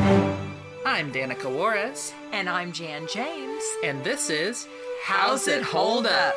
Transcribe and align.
I'm 0.00 1.10
Danica 1.12 1.50
Juarez, 1.50 2.12
And 2.32 2.48
I'm 2.50 2.72
Jan 2.72 3.06
James. 3.12 3.62
and 3.82 4.04
this 4.04 4.28
is 4.28 4.66
How's 5.04 5.48
It 5.48 5.62
Hold 5.62 6.06
Up? 6.06 6.34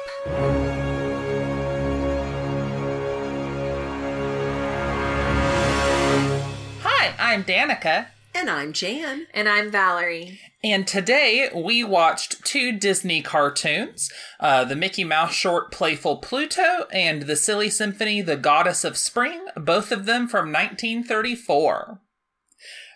Hi, 6.82 7.14
I'm 7.20 7.44
Danica, 7.44 8.08
And 8.36 8.50
I'm 8.50 8.74
Jan. 8.74 9.28
And 9.34 9.48
I'm 9.48 9.72
Valerie. 9.72 10.40
and 10.64 10.86
today 10.88 11.50
we 11.56 11.84
watched 11.84 12.44
two 12.46 12.78
Disney 12.78 13.22
cartoons 13.22 14.12
uh, 14.40 14.66
the 14.66 14.76
Mickey 14.76 15.04
Mouse 15.04 15.34
short 15.34 15.72
Playful 15.72 16.18
Pluto 16.18 16.86
and 16.92 17.24
the 17.24 17.36
Silly 17.36 17.70
Symphony 17.70 18.22
The 18.22 18.38
Goddess 18.38 18.84
of 18.84 18.98
Spring, 18.98 19.42
both 19.56 19.92
of 19.92 20.06
them 20.06 20.28
from 20.28 20.52
1934. 20.52 22.00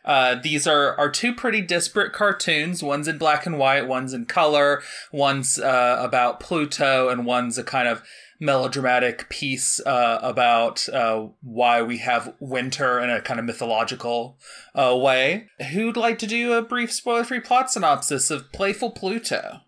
Uh, 0.05 0.35
these 0.35 0.67
are, 0.67 0.97
are 0.97 1.09
two 1.09 1.33
pretty 1.33 1.61
disparate 1.61 2.13
cartoons. 2.13 2.83
One's 2.83 3.07
in 3.07 3.17
black 3.17 3.45
and 3.45 3.57
white, 3.57 3.87
one's 3.87 4.13
in 4.13 4.25
color, 4.25 4.81
one's 5.11 5.59
uh, 5.59 5.97
about 5.99 6.39
Pluto, 6.39 7.09
and 7.09 7.25
one's 7.25 7.57
a 7.57 7.63
kind 7.63 7.87
of 7.87 8.03
melodramatic 8.39 9.29
piece 9.29 9.79
uh, 9.85 10.19
about 10.21 10.87
uh, 10.89 11.27
why 11.41 11.81
we 11.81 11.99
have 11.99 12.33
winter 12.39 12.99
in 12.99 13.09
a 13.09 13.21
kind 13.21 13.39
of 13.39 13.45
mythological 13.45 14.37
uh, 14.75 14.95
way. 14.95 15.47
Who'd 15.71 15.97
like 15.97 16.19
to 16.19 16.27
do 16.27 16.53
a 16.53 16.61
brief 16.61 16.91
spoiler 16.91 17.23
free 17.23 17.39
plot 17.39 17.71
synopsis 17.71 18.29
of 18.29 18.51
Playful 18.51 18.91
Pluto? 18.91 19.61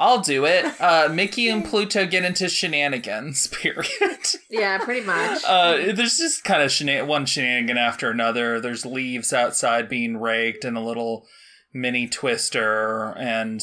I'll 0.00 0.20
do 0.20 0.44
it. 0.46 0.64
Uh, 0.80 1.10
Mickey 1.12 1.48
and 1.48 1.62
Pluto 1.64 2.06
get 2.06 2.24
into 2.24 2.48
shenanigans, 2.48 3.46
period. 3.52 4.26
Yeah, 4.48 4.78
pretty 4.78 5.04
much. 5.04 5.42
Uh, 5.46 5.92
there's 5.92 6.16
just 6.16 6.42
kind 6.42 6.62
of 6.62 6.70
shena- 6.70 7.06
one 7.06 7.26
shenanigan 7.26 7.76
after 7.76 8.10
another. 8.10 8.60
There's 8.60 8.86
leaves 8.86 9.32
outside 9.32 9.88
being 9.88 10.16
raked 10.16 10.64
and 10.64 10.76
a 10.76 10.80
little 10.80 11.26
mini 11.72 12.08
twister, 12.08 13.14
and 13.18 13.60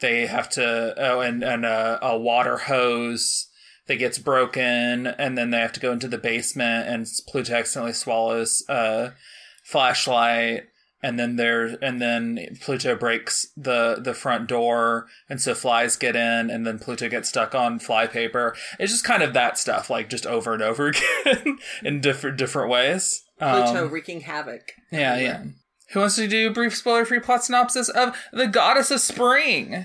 they 0.00 0.26
have 0.26 0.48
to 0.50 0.94
oh, 0.96 1.20
and 1.20 1.42
and 1.42 1.64
a, 1.64 1.98
a 2.00 2.16
water 2.16 2.56
hose 2.56 3.48
that 3.86 3.96
gets 3.96 4.18
broken, 4.18 5.06
and 5.08 5.36
then 5.36 5.50
they 5.50 5.58
have 5.58 5.72
to 5.72 5.80
go 5.80 5.92
into 5.92 6.08
the 6.08 6.18
basement, 6.18 6.88
and 6.88 7.06
Pluto 7.28 7.54
accidentally 7.54 7.92
swallows 7.92 8.62
a 8.68 9.12
flashlight. 9.64 10.64
And 11.04 11.18
then 11.18 11.36
there, 11.36 11.76
and 11.82 12.00
then 12.00 12.56
Pluto 12.62 12.96
breaks 12.96 13.46
the 13.56 13.96
the 14.00 14.14
front 14.14 14.48
door, 14.48 15.06
and 15.28 15.38
so 15.38 15.54
flies 15.54 15.96
get 15.96 16.16
in, 16.16 16.48
and 16.50 16.66
then 16.66 16.78
Pluto 16.78 17.10
gets 17.10 17.28
stuck 17.28 17.54
on 17.54 17.78
flypaper. 17.78 18.56
It's 18.78 18.90
just 18.90 19.04
kind 19.04 19.22
of 19.22 19.34
that 19.34 19.58
stuff, 19.58 19.90
like 19.90 20.08
just 20.08 20.26
over 20.26 20.54
and 20.54 20.62
over 20.62 20.86
again 21.26 21.58
in 21.82 22.00
different 22.00 22.38
different 22.38 22.70
ways. 22.70 23.22
Pluto 23.38 23.84
Um, 23.86 23.90
wreaking 23.90 24.22
havoc. 24.22 24.72
yeah, 24.90 25.18
yeah. 25.18 25.44
Who 25.90 26.00
wants 26.00 26.16
to 26.16 26.26
do 26.26 26.48
a 26.48 26.52
brief 26.52 26.74
spoiler 26.74 27.04
free 27.04 27.20
plot 27.20 27.44
synopsis 27.44 27.90
of 27.90 28.16
The 28.32 28.46
Goddess 28.46 28.90
of 28.90 29.00
Spring? 29.00 29.84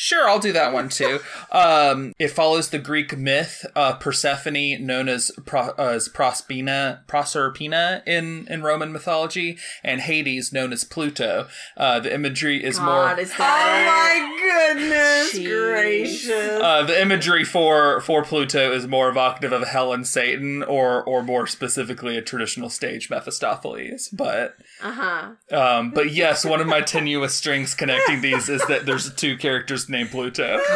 Sure, 0.00 0.28
I'll 0.28 0.38
do 0.38 0.52
that 0.52 0.72
one 0.72 0.88
too. 0.88 1.18
um, 1.50 2.12
it 2.20 2.28
follows 2.28 2.70
the 2.70 2.78
Greek 2.78 3.18
myth 3.18 3.66
of 3.74 3.98
Persephone, 3.98 4.86
known 4.86 5.08
as 5.08 5.32
Pro- 5.44 5.70
uh, 5.76 5.90
as 5.94 6.08
Prospina, 6.08 7.00
Proserpina 7.08 8.02
in, 8.06 8.46
in 8.48 8.62
Roman 8.62 8.92
mythology, 8.92 9.58
and 9.82 10.00
Hades, 10.00 10.52
known 10.52 10.72
as 10.72 10.84
Pluto. 10.84 11.48
Uh, 11.76 11.98
the 11.98 12.14
imagery 12.14 12.62
is 12.64 12.78
more. 12.78 13.06
God, 13.06 13.18
is 13.18 13.32
Oh 13.34 13.38
that 13.38 13.86
my 13.88 14.74
goodness 14.76 15.34
Jeez. 15.34 15.48
gracious. 15.48 16.62
Uh, 16.62 16.84
the 16.84 17.00
imagery 17.02 17.44
for 17.44 18.00
for 18.02 18.22
Pluto 18.22 18.70
is 18.72 18.86
more 18.86 19.08
evocative 19.08 19.50
of 19.52 19.66
hell 19.66 19.92
and 19.92 20.06
Satan, 20.06 20.62
or 20.62 21.02
or 21.02 21.24
more 21.24 21.48
specifically 21.48 22.16
a 22.16 22.22
traditional 22.22 22.70
stage 22.70 23.10
Mephistopheles. 23.10 24.08
But 24.12 24.56
Uh 24.80 24.92
huh. 24.92 25.56
um, 25.56 25.90
but 25.90 26.12
yes, 26.12 26.44
one 26.44 26.60
of 26.60 26.68
my 26.68 26.82
tenuous 26.82 27.34
strings 27.34 27.74
connecting 27.74 28.20
these 28.20 28.48
is 28.48 28.64
that 28.66 28.86
there's 28.86 29.12
two 29.14 29.36
characters 29.36 29.87
named 29.88 30.10
Pluto. 30.10 30.58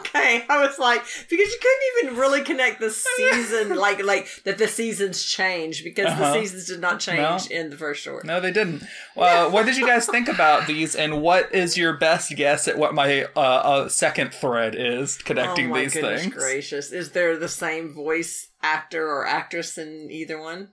Okay, 0.00 0.44
I 0.48 0.66
was 0.66 0.78
like, 0.78 1.02
because 1.30 1.48
you 1.48 1.58
couldn't 1.60 2.06
even 2.08 2.20
really 2.20 2.42
connect 2.42 2.80
the 2.80 2.90
season, 2.90 3.76
like 3.76 4.02
like 4.04 4.26
that 4.44 4.58
the 4.58 4.66
seasons 4.66 5.22
change 5.22 5.84
because 5.84 6.06
Uh-huh. 6.06 6.32
the 6.32 6.40
seasons 6.40 6.66
did 6.66 6.80
not 6.80 6.98
change 6.98 7.48
No. 7.50 7.56
in 7.56 7.70
the 7.70 7.76
first 7.76 8.02
short. 8.02 8.24
no, 8.24 8.40
they 8.40 8.50
didn't. 8.50 8.82
Uh, 9.16 9.48
what 9.50 9.66
did 9.66 9.76
you 9.76 9.86
guys 9.86 10.06
think 10.06 10.28
about 10.28 10.66
these, 10.66 10.96
and 10.96 11.22
what 11.22 11.54
is 11.54 11.78
your 11.78 11.96
best 11.96 12.34
guess 12.34 12.66
at 12.66 12.76
what 12.76 12.92
my 12.94 13.24
uh, 13.36 13.40
uh, 13.40 13.88
second 13.88 14.34
thread 14.34 14.74
is 14.76 15.16
connecting 15.18 15.70
oh 15.70 15.76
these 15.78 15.94
things? 15.94 16.34
gracious! 16.34 16.90
Is 16.90 17.12
there 17.12 17.36
the 17.38 17.48
same 17.48 17.94
voice 17.94 18.48
actor 18.62 19.06
or 19.06 19.26
actress 19.26 19.78
in 19.78 20.08
either 20.10 20.40
one? 20.40 20.70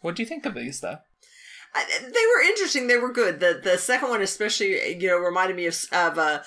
What 0.00 0.16
do 0.16 0.22
you 0.22 0.26
think 0.26 0.46
of 0.46 0.54
these, 0.54 0.80
though? 0.80 0.98
I, 1.74 1.84
they 2.00 2.06
were 2.06 2.42
interesting. 2.42 2.86
They 2.86 2.98
were 2.98 3.12
good. 3.12 3.40
The 3.40 3.60
the 3.62 3.78
second 3.78 4.10
one 4.10 4.22
especially, 4.22 4.96
you 5.00 5.08
know, 5.08 5.18
reminded 5.18 5.56
me 5.56 5.66
of 5.66 5.76
of 5.92 6.18
a 6.18 6.44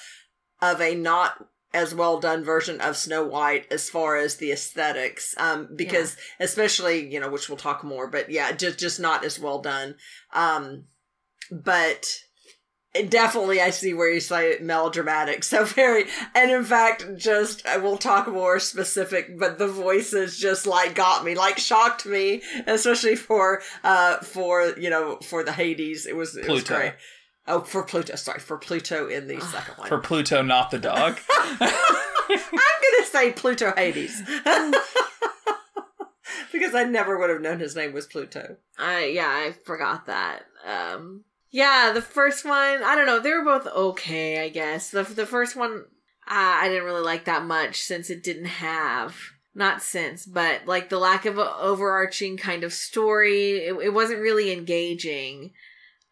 of 0.61 0.81
a 0.81 0.95
not 0.95 1.47
as 1.73 1.93
well 1.93 2.19
done 2.19 2.43
version 2.43 2.79
of 2.79 2.95
Snow 2.95 3.25
White 3.25 3.67
as 3.71 3.89
far 3.89 4.17
as 4.17 4.37
the 4.37 4.51
aesthetics. 4.51 5.35
Um, 5.37 5.69
because 5.75 6.15
especially 6.39 7.11
you 7.11 7.19
know, 7.19 7.29
which 7.29 7.49
we'll 7.49 7.57
talk 7.57 7.83
more, 7.83 8.07
but 8.07 8.29
yeah, 8.29 8.51
just 8.51 8.79
just 8.79 8.99
not 8.99 9.23
as 9.25 9.39
well 9.39 9.61
done. 9.61 9.95
Um, 10.33 10.85
but. 11.51 12.05
Definitely, 13.09 13.61
I 13.61 13.71
see 13.71 13.93
where 13.93 14.11
you 14.11 14.21
say 14.21 14.57
melodramatic. 14.61 15.43
So 15.43 15.65
very, 15.65 16.05
and 16.33 16.49
in 16.49 16.63
fact, 16.63 17.05
just 17.17 17.65
I 17.65 17.77
will 17.77 17.97
talk 17.97 18.27
more 18.27 18.59
specific. 18.59 19.37
But 19.37 19.57
the 19.57 19.67
voices 19.67 20.37
just 20.37 20.65
like 20.65 20.95
got 20.95 21.25
me, 21.25 21.35
like 21.35 21.57
shocked 21.57 22.05
me, 22.05 22.41
especially 22.67 23.15
for 23.15 23.61
uh 23.83 24.17
for 24.19 24.73
you 24.77 24.89
know 24.89 25.17
for 25.17 25.43
the 25.43 25.51
Hades. 25.51 26.05
It 26.05 26.15
was 26.15 26.37
it 26.37 26.47
was 26.47 26.63
Pluto. 26.63 26.75
great. 26.75 26.93
Oh, 27.47 27.61
for 27.61 27.83
Pluto. 27.83 28.15
Sorry, 28.15 28.39
for 28.39 28.57
Pluto 28.57 29.07
in 29.07 29.27
the 29.27 29.39
second 29.41 29.77
one. 29.77 29.87
For 29.87 29.99
Pluto, 29.99 30.41
not 30.41 30.71
the 30.71 30.79
dog. 30.79 31.19
I'm 31.39 31.57
gonna 31.59 33.05
say 33.05 33.31
Pluto 33.33 33.71
Hades 33.75 34.19
because 36.51 36.73
I 36.73 36.85
never 36.85 37.19
would 37.19 37.29
have 37.29 37.41
known 37.41 37.59
his 37.59 37.75
name 37.75 37.93
was 37.93 38.07
Pluto. 38.07 38.57
I 38.79 39.05
yeah, 39.05 39.27
I 39.27 39.53
forgot 39.63 40.07
that. 40.07 40.45
Um, 40.65 41.23
yeah, 41.55 41.93
the 41.93 42.01
first 42.01 42.43
one, 42.43 42.83
I 42.83 42.95
don't 42.95 43.05
know. 43.05 43.21
They 43.21 43.31
were 43.31 43.45
both 43.45 43.65
okay, 43.65 44.43
I 44.43 44.49
guess. 44.49 44.89
The 44.89 45.03
the 45.03 45.25
first 45.25 45.55
one, 45.55 45.85
uh, 46.27 46.57
I 46.61 46.67
didn't 46.67 46.83
really 46.83 47.01
like 47.01 47.23
that 47.25 47.45
much 47.45 47.81
since 47.81 48.09
it 48.09 48.23
didn't 48.23 48.43
have 48.45 49.15
not 49.53 49.81
since, 49.81 50.25
but 50.25 50.65
like 50.65 50.89
the 50.89 50.99
lack 50.99 51.25
of 51.25 51.37
a 51.37 51.55
overarching 51.55 52.35
kind 52.35 52.65
of 52.65 52.73
story. 52.73 53.59
It, 53.59 53.73
it 53.75 53.93
wasn't 53.93 54.19
really 54.19 54.51
engaging. 54.51 55.53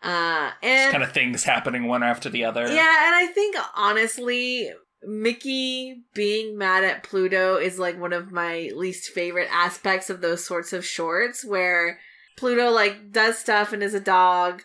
Uh, 0.02 0.52
and 0.62 0.94
kind 0.94 1.04
of 1.04 1.12
things 1.12 1.44
happening 1.44 1.88
one 1.88 2.04
after 2.04 2.30
the 2.30 2.46
other. 2.46 2.62
Yeah, 2.62 3.06
and 3.06 3.14
I 3.14 3.30
think 3.34 3.58
honestly, 3.76 4.72
Mickey 5.04 6.04
being 6.14 6.58
mad 6.58 6.86
at 6.86 7.04
Pluto 7.04 7.58
is 7.58 7.78
like 7.78 8.00
one 8.00 8.14
of 8.14 8.32
my 8.32 8.72
least 8.74 9.10
favorite 9.10 9.50
aspects 9.52 10.10
of 10.10 10.22
those 10.22 10.46
sorts 10.46 10.72
of 10.72 10.86
shorts 10.86 11.44
where 11.44 12.00
Pluto 12.38 12.70
like 12.70 13.12
does 13.12 13.38
stuff 13.38 13.74
and 13.74 13.84
is 13.84 13.94
a 13.94 14.00
dog. 14.00 14.64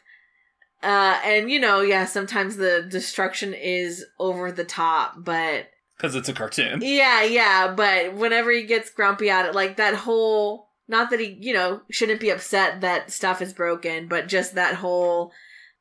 Uh 0.82 1.18
and 1.24 1.50
you 1.50 1.58
know, 1.60 1.80
yeah, 1.80 2.04
sometimes 2.04 2.56
the 2.56 2.86
destruction 2.88 3.54
is 3.54 4.04
over 4.18 4.52
the 4.52 4.64
top, 4.64 5.14
but 5.18 5.66
Because 5.96 6.14
it's 6.14 6.28
a 6.28 6.32
cartoon. 6.32 6.80
yeah, 6.82 7.22
yeah, 7.24 7.72
but 7.74 8.14
whenever 8.14 8.50
he 8.50 8.62
gets 8.64 8.90
grumpy 8.90 9.28
at 9.30 9.46
it, 9.46 9.54
like 9.54 9.76
that 9.76 9.94
whole 9.94 10.68
not 10.90 11.10
that 11.10 11.20
he, 11.20 11.36
you 11.40 11.52
know, 11.52 11.82
shouldn't 11.90 12.20
be 12.20 12.30
upset 12.30 12.80
that 12.80 13.10
stuff 13.10 13.42
is 13.42 13.52
broken, 13.52 14.08
but 14.08 14.26
just 14.28 14.54
that 14.54 14.74
whole 14.76 15.32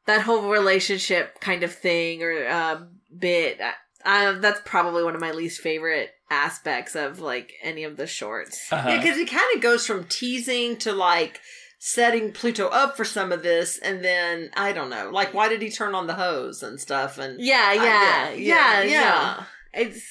that 0.06 0.22
whole 0.22 0.50
relationship 0.50 1.40
kind 1.40 1.63
of 1.63 1.74
thing 1.74 2.24
or 2.24 2.46
uh, 2.47 2.81
bit. 3.18 3.59
Uh, 4.06 4.40
that's 4.40 4.62
probably 4.63 5.04
one 5.04 5.16
of 5.16 5.21
my 5.21 5.31
least 5.31 5.60
favorite 5.60 6.12
aspects 6.30 6.95
of 6.95 7.19
like 7.19 7.51
any 7.62 7.83
of 7.83 7.98
the 7.98 8.07
shorts. 8.07 8.71
Uh-huh. 8.71 8.89
Yeah, 8.89 8.98
because 9.01 9.18
it 9.18 9.30
kind 9.30 9.56
of 9.56 9.62
goes 9.62 9.86
from 9.86 10.06
teasing 10.06 10.77
to 10.77 10.94
like 10.94 11.39
setting 11.79 12.31
Pluto 12.31 12.68
up 12.68 12.97
for 12.97 13.06
some 13.06 13.31
of 13.31 13.44
this, 13.44 13.77
and 13.77 14.03
then 14.03 14.50
I 14.56 14.74
don't 14.74 14.89
know, 14.89 15.09
like 15.12 15.33
why 15.33 15.50
did 15.50 15.62
he 15.62 15.69
turn 15.69 15.95
on 15.95 16.07
the 16.07 16.15
hose 16.15 16.63
and 16.63 16.79
stuff? 16.79 17.18
And 17.18 17.39
Yeah, 17.39 17.74
yeah, 17.74 17.83
yeah, 17.83 18.29
yeah, 18.29 18.33
yeah, 18.33 18.81
yeah. 18.81 18.89
yeah. 18.89 19.44
It's 19.74 20.03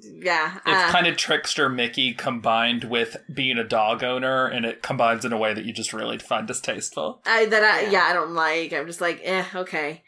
yeah. 0.00 0.56
It's 0.66 0.66
uh, 0.66 0.90
kind 0.90 1.06
of 1.06 1.16
trickster 1.16 1.68
Mickey 1.68 2.12
combined 2.14 2.84
with 2.84 3.16
being 3.32 3.58
a 3.58 3.64
dog 3.64 4.02
owner, 4.02 4.46
and 4.46 4.64
it 4.64 4.82
combines 4.82 5.24
in 5.24 5.32
a 5.32 5.38
way 5.38 5.54
that 5.54 5.64
you 5.64 5.72
just 5.72 5.92
really 5.92 6.18
find 6.18 6.46
distasteful. 6.46 7.22
I 7.26 7.46
that 7.46 7.62
I 7.62 7.82
Yeah. 7.82 7.90
yeah. 7.90 8.04
I 8.04 8.12
don't 8.12 8.34
like. 8.34 8.72
I'm 8.72 8.86
just 8.86 9.00
like 9.00 9.20
eh 9.22 9.44
okay. 9.54 10.02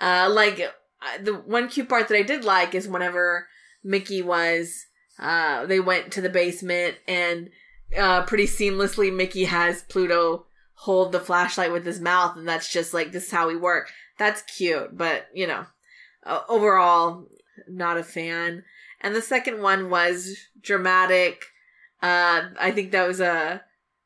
Uh, 0.00 0.28
like 0.30 0.60
uh, 0.60 1.22
the 1.22 1.34
one 1.34 1.68
cute 1.68 1.88
part 1.88 2.08
that 2.08 2.18
I 2.18 2.22
did 2.22 2.44
like 2.44 2.74
is 2.74 2.88
whenever 2.88 3.48
Mickey 3.82 4.22
was 4.22 4.86
uh 5.18 5.64
they 5.66 5.80
went 5.80 6.12
to 6.12 6.20
the 6.20 6.28
basement 6.28 6.96
and 7.08 7.48
uh 7.96 8.22
pretty 8.22 8.46
seamlessly 8.46 9.14
Mickey 9.14 9.44
has 9.44 9.82
Pluto 9.82 10.46
hold 10.74 11.12
the 11.12 11.20
flashlight 11.20 11.72
with 11.72 11.86
his 11.86 12.00
mouth 12.00 12.36
and 12.36 12.46
that's 12.46 12.72
just 12.72 12.92
like 12.92 13.12
this 13.12 13.26
is 13.26 13.30
how 13.30 13.48
we 13.48 13.56
work. 13.56 13.90
That's 14.18 14.42
cute, 14.42 14.96
but 14.96 15.26
you 15.34 15.46
know, 15.46 15.66
uh, 16.24 16.40
overall 16.48 17.28
not 17.68 17.98
a 17.98 18.04
fan. 18.04 18.64
And 19.00 19.14
the 19.14 19.22
second 19.22 19.62
one 19.62 19.90
was 19.90 20.36
dramatic. 20.60 21.44
Uh, 22.02 22.48
I 22.58 22.70
think 22.70 22.92
that 22.92 23.06
was 23.06 23.20
a 23.20 23.62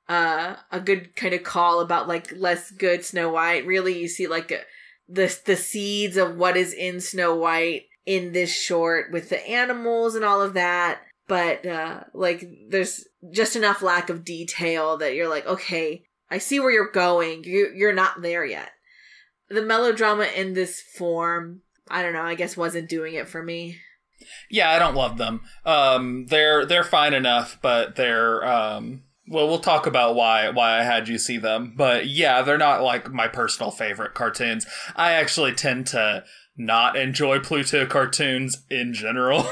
uh, 0.09 0.57
a 0.73 0.81
good 0.81 1.15
kind 1.15 1.35
of 1.35 1.45
call 1.45 1.81
about 1.81 2.09
like 2.09 2.33
less 2.37 2.71
good 2.71 3.05
Snow 3.05 3.31
White. 3.31 3.67
Really, 3.67 3.99
you 3.99 4.09
see 4.09 4.27
like 4.27 4.51
a, 4.51 4.61
the 5.09 5.37
the 5.47 5.57
seeds 5.57 6.17
of 6.17 6.37
what 6.37 6.57
is 6.57 6.73
in 6.73 7.01
Snow 7.01 7.37
White 7.37 7.85
in 8.07 8.33
this 8.33 8.53
short 8.53 9.13
with 9.13 9.29
the 9.29 9.49
animals 9.49 10.17
and 10.17 10.25
all 10.25 10.43
of 10.43 10.55
that. 10.55 11.01
But 11.29 11.65
uh, 11.65 12.05
like, 12.13 12.45
there's 12.69 13.05
just 13.33 13.57
enough 13.57 13.83
lack 13.83 14.11
of 14.11 14.25
detail 14.25 14.97
that 14.99 15.15
you're 15.15 15.29
like, 15.29 15.47
okay, 15.47 16.05
I 16.31 16.39
see 16.39 16.61
where 16.61 16.71
you're 16.71 16.91
going. 16.91 17.45
You 17.45 17.71
you're 17.75 17.93
not 17.93 18.23
there 18.23 18.45
yet. 18.45 18.71
The 19.49 19.63
melodrama 19.63 20.29
in 20.37 20.55
this 20.55 20.81
form, 20.81 21.63
I 21.89 22.03
don't 22.03 22.13
know. 22.13 22.23
I 22.23 22.35
guess 22.35 22.57
wasn't 22.57 22.89
doing 22.89 23.15
it 23.15 23.29
for 23.29 23.43
me. 23.43 23.79
Yeah, 24.51 24.71
I 24.71 24.79
don't 24.79 24.95
love 24.95 25.19
them. 25.19 25.41
Um, 25.65 26.27
they're 26.27 26.65
they're 26.65 26.85
fine 26.85 27.15
enough, 27.15 27.59
but 27.61 27.97
they're 27.97 28.47
um, 28.47 29.03
well, 29.29 29.49
we'll 29.49 29.61
talk 29.61 29.87
about 29.87 30.15
why 30.15 30.51
why 30.51 30.79
I 30.79 30.83
had 30.83 31.09
you 31.09 31.19
see 31.19 31.39
them. 31.39 31.75
But 31.77 32.09
yeah, 32.09 32.43
they're 32.43 32.59
not 32.59 32.83
like 32.83 33.11
my 33.11 33.29
personal 33.29 33.71
favorite 33.71 34.15
cartoons. 34.15 34.67
I 34.97 35.13
actually 35.13 35.53
tend 35.53 35.87
to 35.89 36.25
not 36.57 36.97
enjoy 36.97 37.41
Pluto 37.41 37.87
cartoons 37.87 38.65
in 38.71 38.93
general. 38.93 39.51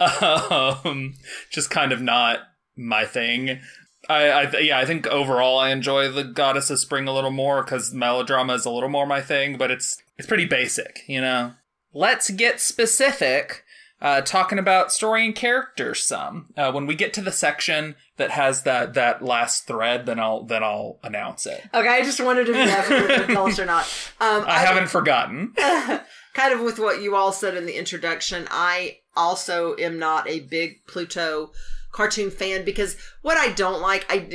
um, 0.00 1.14
just 1.50 1.70
kind 1.70 1.92
of 1.92 2.00
not 2.02 2.40
my 2.76 3.04
thing. 3.04 3.60
I, 4.08 4.28
I 4.28 4.58
yeah, 4.58 4.78
I 4.78 4.84
think 4.84 5.06
overall 5.06 5.58
I 5.58 5.70
enjoy 5.70 6.10
the 6.10 6.24
Goddess 6.24 6.70
of 6.70 6.78
Spring 6.78 7.08
a 7.08 7.12
little 7.12 7.30
more 7.30 7.62
because 7.62 7.94
melodrama 7.94 8.54
is 8.54 8.66
a 8.66 8.70
little 8.70 8.88
more 8.88 9.06
my 9.06 9.20
thing, 9.20 9.56
but 9.56 9.70
it's 9.70 10.02
it's 10.18 10.28
pretty 10.28 10.44
basic, 10.44 11.02
you 11.06 11.20
know. 11.20 11.54
Let's 11.92 12.30
get 12.30 12.60
specific 12.60 13.64
uh, 14.04 14.20
talking 14.20 14.58
about 14.58 14.92
story 14.92 15.24
and 15.24 15.34
characters 15.34 16.02
some. 16.02 16.52
Uh, 16.56 16.70
when 16.70 16.86
we 16.86 16.94
get 16.94 17.14
to 17.14 17.22
the 17.22 17.32
section 17.32 17.94
that 18.18 18.30
has 18.32 18.62
that 18.64 18.94
that 18.94 19.22
last 19.22 19.66
thread, 19.66 20.04
then 20.04 20.20
I'll 20.20 20.44
then 20.44 20.62
I'll 20.62 20.98
announce 21.02 21.46
it. 21.46 21.64
Okay, 21.72 21.88
I 21.88 22.02
just 22.02 22.20
wondered 22.20 22.48
if 22.48 22.56
you 22.56 22.68
have 22.68 23.26
tell 23.28 23.46
us 23.46 23.58
or 23.58 23.64
not. 23.64 23.84
Um, 24.20 24.44
I, 24.46 24.56
I 24.56 24.58
haven't 24.58 24.88
forgotten. 24.88 25.54
kind 26.34 26.52
of 26.52 26.60
with 26.60 26.78
what 26.78 27.00
you 27.00 27.16
all 27.16 27.32
said 27.32 27.56
in 27.56 27.64
the 27.64 27.78
introduction, 27.78 28.46
I 28.50 28.98
also 29.16 29.74
am 29.76 29.98
not 29.98 30.28
a 30.28 30.40
big 30.40 30.86
Pluto 30.86 31.52
cartoon 31.94 32.30
fan 32.30 32.64
because 32.64 32.96
what 33.22 33.36
I 33.36 33.52
don't 33.52 33.80
like, 33.80 34.04
I 34.10 34.26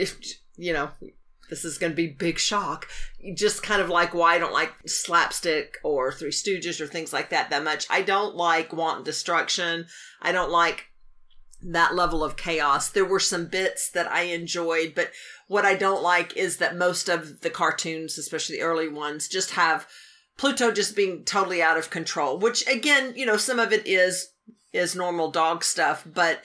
you 0.56 0.74
know, 0.74 0.90
this 1.50 1.66
is 1.66 1.78
going 1.78 1.92
to 1.92 1.96
be 1.96 2.08
big 2.08 2.40
shock. 2.40 2.88
Just 3.36 3.64
kind 3.64 3.82
of 3.82 3.90
like 3.90 4.14
why 4.14 4.36
I 4.36 4.40
don't 4.40 4.54
like 4.54 4.72
slapstick 4.88 5.78
or 5.84 6.12
Three 6.12 6.32
Stooges 6.32 6.80
or 6.80 6.88
things 6.88 7.12
like 7.12 7.30
that 7.32 7.50
that 7.50 7.64
much. 7.64 7.86
I 7.90 8.02
don't 8.02 8.36
like 8.36 8.72
wanton 8.72 9.04
destruction. 9.04 9.88
I 10.22 10.32
don't 10.32 10.52
like 10.52 10.86
that 11.62 11.96
level 11.96 12.24
of 12.24 12.38
chaos. 12.38 12.90
There 12.90 13.04
were 13.04 13.20
some 13.20 13.48
bits 13.48 13.90
that 13.92 14.10
I 14.10 14.22
enjoyed, 14.22 14.94
but 14.96 15.12
what 15.48 15.66
I 15.66 15.76
don't 15.76 16.02
like 16.02 16.38
is 16.38 16.58
that 16.58 16.78
most 16.78 17.10
of 17.10 17.42
the 17.42 17.50
cartoons, 17.50 18.18
especially 18.18 18.58
the 18.58 18.64
early 18.64 18.88
ones, 18.88 19.28
just 19.28 19.52
have 19.52 19.86
Pluto 20.38 20.72
just 20.72 20.96
being 20.96 21.26
totally 21.26 21.62
out 21.62 21.78
of 21.78 21.90
control, 21.90 22.38
which 22.40 22.66
again, 22.68 23.12
you 23.18 23.26
know, 23.26 23.36
some 23.36 23.60
of 23.60 23.74
it 23.74 23.86
is 23.86 24.32
is 24.72 24.96
normal 24.96 25.32
dog 25.32 25.64
stuff, 25.64 26.06
but 26.06 26.44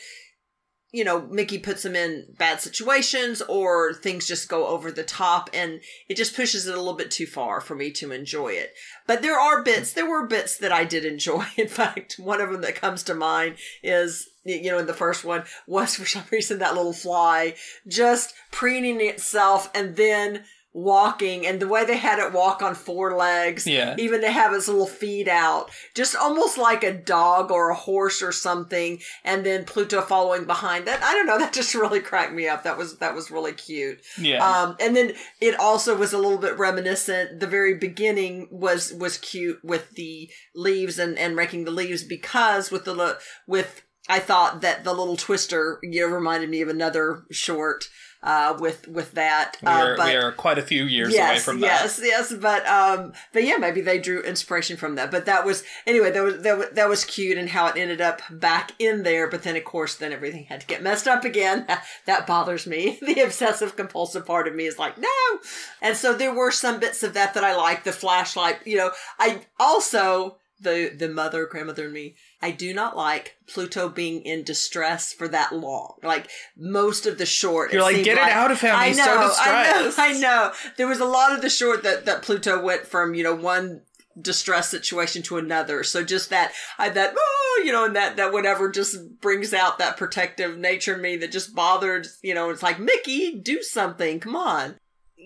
you 0.95 1.03
know, 1.03 1.23
Mickey 1.23 1.59
puts 1.59 1.85
him 1.85 1.97
in 1.97 2.25
bad 2.39 2.61
situations 2.61 3.43
or 3.43 3.93
things 3.93 4.29
just 4.29 4.49
go 4.49 4.69
over 4.69 4.93
the 4.93 5.03
top 5.03 5.51
and 5.53 5.81
it 6.09 6.17
just 6.17 6.37
pushes 6.37 6.69
it 6.69 6.75
a 6.75 6.79
little 6.79 6.95
bit 6.95 7.11
too 7.11 7.27
far 7.27 7.61
for 7.61 7.75
me 7.75 7.91
to 7.91 8.13
enjoy 8.13 8.51
it. 8.51 8.73
But 9.09 9.21
there 9.21 9.37
are 9.37 9.65
bits, 9.65 9.93
there 9.93 10.09
were 10.09 10.29
bits 10.29 10.57
that 10.59 10.71
I 10.71 10.85
did 10.85 11.05
enjoy. 11.05 11.47
In 11.57 11.67
fact, 11.67 12.15
one 12.21 12.41
of 12.41 12.53
them 12.53 12.61
that 12.61 12.77
comes 12.77 13.03
to 13.05 13.15
mind 13.15 13.57
is, 13.83 14.29
you 14.45 14.71
know, 14.71 14.79
in 14.79 14.87
the 14.87 14.95
first 14.95 15.25
one 15.25 15.43
was 15.67 15.97
for 15.97 16.07
some 16.07 16.23
reason 16.31 16.61
that 16.61 16.77
little 16.77 16.93
fly 16.93 17.57
just 17.89 18.35
preening 18.53 19.01
itself 19.01 19.71
and 19.75 19.97
then 19.97 20.45
walking 20.75 21.47
and 21.47 21.61
the 21.61 21.69
way 21.69 21.87
they 21.87 21.97
had 21.97 22.19
it 22.19 22.33
walk 22.33 22.61
on 22.61 22.75
four 22.75 23.17
legs. 23.17 23.65
Yeah. 23.65 23.95
Even 23.97 24.21
to 24.23 24.31
have 24.31 24.53
its 24.53 24.67
little 24.67 24.89
feet 24.89 25.29
out. 25.29 25.71
Just 25.95 26.17
almost 26.17 26.59
like 26.59 26.83
a 26.83 26.93
dog 26.93 27.53
or 27.53 27.71
a 27.71 27.77
horse 27.77 28.21
or 28.21 28.33
something. 28.33 28.99
And 29.23 29.47
then 29.47 29.65
Pluto 29.65 30.03
following 30.03 30.45
behind 30.45 30.87
that. 30.89 31.03
I 31.03 31.13
don't 31.13 31.27
know. 31.27 31.39
That 31.45 31.53
just 31.53 31.75
really 31.75 32.01
cracked 32.01 32.33
me 32.33 32.49
up. 32.49 32.63
That 32.63 32.79
was, 32.79 32.97
that 32.99 33.15
was 33.15 33.31
really 33.31 33.53
cute. 33.53 34.01
Yeah. 34.19 34.43
Um, 34.43 34.77
and 34.81 34.97
then 34.97 35.13
it 35.43 35.61
also 35.61 35.95
was 35.95 36.15
a 36.15 36.19
little 36.19 36.39
bit 36.39 36.59
reminiscent. 36.59 37.39
The 37.39 37.47
very 37.47 37.75
beginning 37.75 38.49
was, 38.51 38.95
was 38.95 39.19
cute 39.19 39.63
with 39.63 39.91
the 39.91 40.31
leaves 40.55 40.99
and, 40.99 41.19
and 41.19 41.37
raking 41.37 41.67
the 41.67 41.71
leaves 41.71 42.03
because 42.03 42.71
with 42.71 42.87
the, 42.87 43.19
with, 43.47 43.83
I 44.09 44.21
thought 44.21 44.63
that 44.63 44.85
the 44.85 44.95
little 44.95 45.19
twister, 45.19 45.81
you 45.83 46.01
know, 46.01 46.15
reminded 46.15 46.49
me 46.49 46.63
of 46.63 46.69
another 46.69 47.25
short 47.31 47.89
uh, 48.25 48.57
with 48.59 48.89
with 48.89 49.13
that. 49.13 49.59
We 49.63 49.69
uh, 49.69 49.71
are, 49.71 49.97
but, 49.97 50.07
we 50.07 50.17
are 50.17 50.33
quite 50.33 50.59
a 50.59 50.63
few 50.63 50.85
years 50.85 51.13
yes, 51.13 51.31
away 51.31 51.39
from 51.41 51.61
that. 51.61 51.83
Yes, 51.83 52.01
yes, 52.03 52.33
but 52.33 52.67
um, 52.67 53.13
but 53.33 53.45
yeah, 53.45 53.59
maybe 53.59 53.83
they 53.83 53.99
drew 53.99 54.23
inspiration 54.23 54.79
from 54.79 54.95
that. 54.95 55.11
But 55.11 55.27
that 55.27 55.45
was 55.45 55.63
anyway. 55.87 56.11
That 56.11 56.25
was 56.25 56.43
that 56.43 56.59
was, 56.59 56.69
that 56.71 56.89
was 56.89 57.05
cute, 57.05 57.37
and 57.37 57.51
how 57.51 57.67
it 57.67 57.77
ended 57.77 58.01
up 58.01 58.23
back 58.31 58.73
in 58.79 59.03
there. 59.03 59.29
But 59.29 59.43
then, 59.43 59.57
of 59.57 59.65
course, 59.65 59.97
then 59.97 60.13
everything 60.13 60.45
had 60.45 60.63
to 60.63 60.67
get 60.67 60.83
messed 60.83 61.07
up 61.07 61.25
again. 61.25 61.67
that 62.07 62.27
bothers 62.27 62.67
me. 62.67 62.99
The 63.15 63.21
obsessive 63.21 63.77
compulsive 63.77 64.27
part 64.27 64.49
of 64.49 64.55
me 64.55 64.65
is 64.65 64.79
like 64.79 64.99
no. 64.99 65.09
And 65.83 65.97
so 65.97 66.15
there 66.15 66.35
were 66.35 66.51
some 66.51 66.81
bits 66.81 67.03
of 67.03 67.15
that 67.15 67.35
that 67.35 67.45
I 67.45 67.55
liked. 67.55 67.85
The 67.85 67.93
flashlight, 67.93 68.67
you 68.67 68.77
know. 68.77 68.91
I 69.21 69.43
also 69.61 70.39
the 70.65 70.93
the 70.97 71.09
mother 71.09 71.47
grandmother 71.47 71.85
and 71.85 71.93
me 71.93 72.17
i 72.43 72.51
do 72.51 72.75
not 72.75 72.97
like 72.97 73.37
pluto 73.47 73.89
being 73.89 74.23
in 74.23 74.43
distress 74.43 75.13
for 75.13 75.29
that 75.29 75.55
long. 75.55 75.95
Like 76.03 76.31
most 76.57 77.07
of 77.07 77.19
the 77.19 77.27
short 77.27 77.73
You're 77.73 77.83
like, 77.83 78.03
"Get 78.03 78.19
it 78.19 78.25
out 78.25 78.51
of 78.51 78.61
him, 78.61 78.75
i 78.75 78.89
he's 78.89 78.99
know 78.99 79.05
so 79.05 79.35
i 79.39 79.81
know 79.81 79.93
i 79.99 80.19
know. 80.19 80.53
There 80.77 80.89
was 80.89 81.01
a 81.01 81.05
lot 81.05 81.33
of 81.33 81.43
the 81.43 81.51
short 81.51 81.83
that 81.83 82.07
that 82.07 82.23
pluto 82.23 82.63
went 82.63 82.87
from 82.87 83.15
you 83.15 83.23
know 83.23 83.35
one 83.35 83.83
distress 84.21 84.71
situation 84.71 85.23
to 85.23 85.37
another. 85.39 85.85
So 85.85 86.05
just 86.05 86.31
that 86.31 86.53
i 86.79 86.89
that 86.89 87.15
oh 87.17 87.63
you 87.65 87.73
know 87.73 87.85
and 87.85 87.97
that 87.97 88.17
that 88.17 88.33
whatever 88.33 88.71
just 88.71 89.21
brings 89.21 89.53
out 89.53 89.79
that 89.79 89.97
protective 89.97 90.59
nature 90.59 90.95
in 90.95 91.03
me 91.03 91.17
that 91.17 91.33
just 91.33 91.55
bothered 91.55 92.07
you 92.23 92.35
know 92.35 92.51
it's 92.51 92.63
like 92.63 92.79
mickey 92.79 93.39
do 93.39 93.63
something 93.63 94.21
come 94.21 94.37
on. 94.37 94.77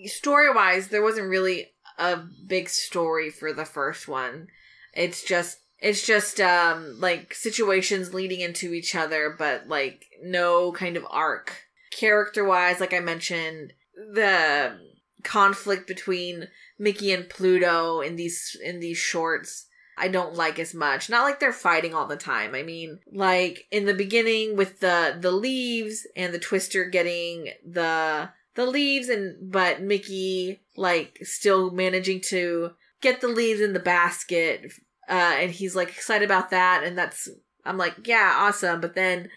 Story 0.05 0.53
wise, 0.55 0.89
there 0.89 1.03
wasn't 1.03 1.29
really 1.29 1.73
a 1.99 2.17
big 2.47 2.69
story 2.69 3.31
for 3.31 3.53
the 3.53 3.65
first 3.65 4.07
one. 4.07 4.49
It's 4.99 5.23
just 5.23 5.59
it's 5.81 6.05
just 6.05 6.41
um 6.41 6.99
like 7.01 7.35
situations 7.35 8.13
leading 8.13 8.41
into 8.41 8.73
each 8.73 8.95
other, 8.95 9.35
but 9.39 9.69
like 9.69 10.05
no 10.23 10.73
kind 10.73 10.97
of 10.97 11.07
arc. 11.11 11.63
Character 11.91 12.45
wise, 12.45 12.81
like 12.81 12.93
I 12.93 13.01
mentioned, 13.01 13.73
the 13.95 14.79
conflict 15.23 15.87
between 15.87 16.49
Mickey 16.79 17.13
and 17.13 17.29
Pluto 17.29 18.01
in 18.01 18.17
these 18.17 18.57
in 18.63 18.81
these 18.81 18.99
shorts 18.99 19.67
I 20.01 20.09
don't 20.09 20.35
like 20.35 20.59
as 20.59 20.75
much. 20.75 21.11
Not 21.11 21.25
like 21.25 21.41
they're 21.41 21.53
fighting 21.53 21.95
all 21.95 22.07
the 22.07 22.17
time. 22.17 22.55
I 22.55 22.63
mean, 22.63 23.01
like 23.13 23.67
in 23.71 23.85
the 23.85 23.95
beginning 23.95 24.57
with 24.57 24.81
the 24.81 25.17
the 25.21 25.33
leaves 25.33 26.07
and 26.17 26.33
the 26.33 26.39
twister 26.39 26.85
getting 26.85 27.51
the 27.67 28.31
the 28.55 28.67
leaves 28.67 29.09
and 29.09 29.51
but 29.51 29.83
Mickey 29.83 30.61
like 30.77 31.19
still 31.23 31.71
managing 31.71 32.21
to 32.29 32.71
get 33.01 33.21
the 33.21 33.29
leaves 33.29 33.61
in 33.61 33.73
the 33.73 33.81
basket 33.81 34.73
uh 35.09 35.37
and 35.39 35.51
he's 35.51 35.75
like 35.77 35.89
excited 35.89 36.25
about 36.25 36.51
that 36.51 36.83
and 36.85 36.97
that's 36.97 37.29
I'm 37.65 37.77
like, 37.77 38.07
yeah, 38.07 38.35
awesome. 38.39 38.81
But 38.81 38.95
then 38.95 39.29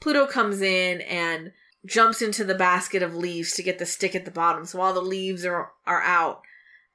Pluto 0.00 0.26
comes 0.26 0.60
in 0.60 1.00
and 1.00 1.52
jumps 1.86 2.20
into 2.20 2.44
the 2.44 2.54
basket 2.54 3.02
of 3.02 3.14
leaves 3.14 3.54
to 3.54 3.62
get 3.62 3.78
the 3.78 3.86
stick 3.86 4.14
at 4.14 4.24
the 4.24 4.30
bottom. 4.30 4.64
So 4.66 4.80
all 4.80 4.92
the 4.92 5.00
leaves 5.00 5.44
are 5.44 5.72
are 5.86 6.02
out 6.02 6.42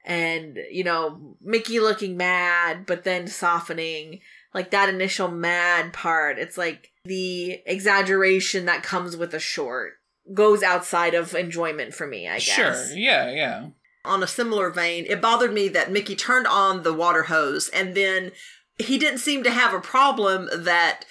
and 0.04 0.58
you 0.70 0.84
know 0.84 1.36
Mickey 1.40 1.80
looking 1.80 2.16
mad 2.16 2.84
but 2.86 3.04
then 3.04 3.26
softening 3.26 4.20
like 4.52 4.70
that 4.70 4.90
initial 4.90 5.28
mad 5.28 5.94
part 5.94 6.38
it's 6.38 6.58
like 6.58 6.92
the 7.04 7.62
exaggeration 7.64 8.66
that 8.66 8.82
comes 8.82 9.16
with 9.16 9.32
a 9.32 9.40
short 9.40 9.94
goes 10.34 10.62
outside 10.62 11.14
of 11.14 11.34
enjoyment 11.34 11.94
for 11.94 12.06
me 12.06 12.28
I 12.28 12.34
guess 12.34 12.44
Sure. 12.88 12.96
Yeah. 12.96 13.30
Yeah. 13.30 13.66
On 14.04 14.22
a 14.22 14.26
similar 14.26 14.70
vein, 14.70 15.06
it 15.08 15.20
bothered 15.20 15.52
me 15.52 15.68
that 15.68 15.92
Mickey 15.92 16.16
turned 16.16 16.46
on 16.46 16.82
the 16.82 16.92
water 16.92 17.24
hose 17.24 17.68
and 17.68 17.94
then 17.94 18.32
he 18.78 18.98
didn't 18.98 19.18
seem 19.18 19.44
to 19.44 19.50
have 19.50 19.72
a 19.72 19.80
problem 19.80 20.48
that 20.52 21.04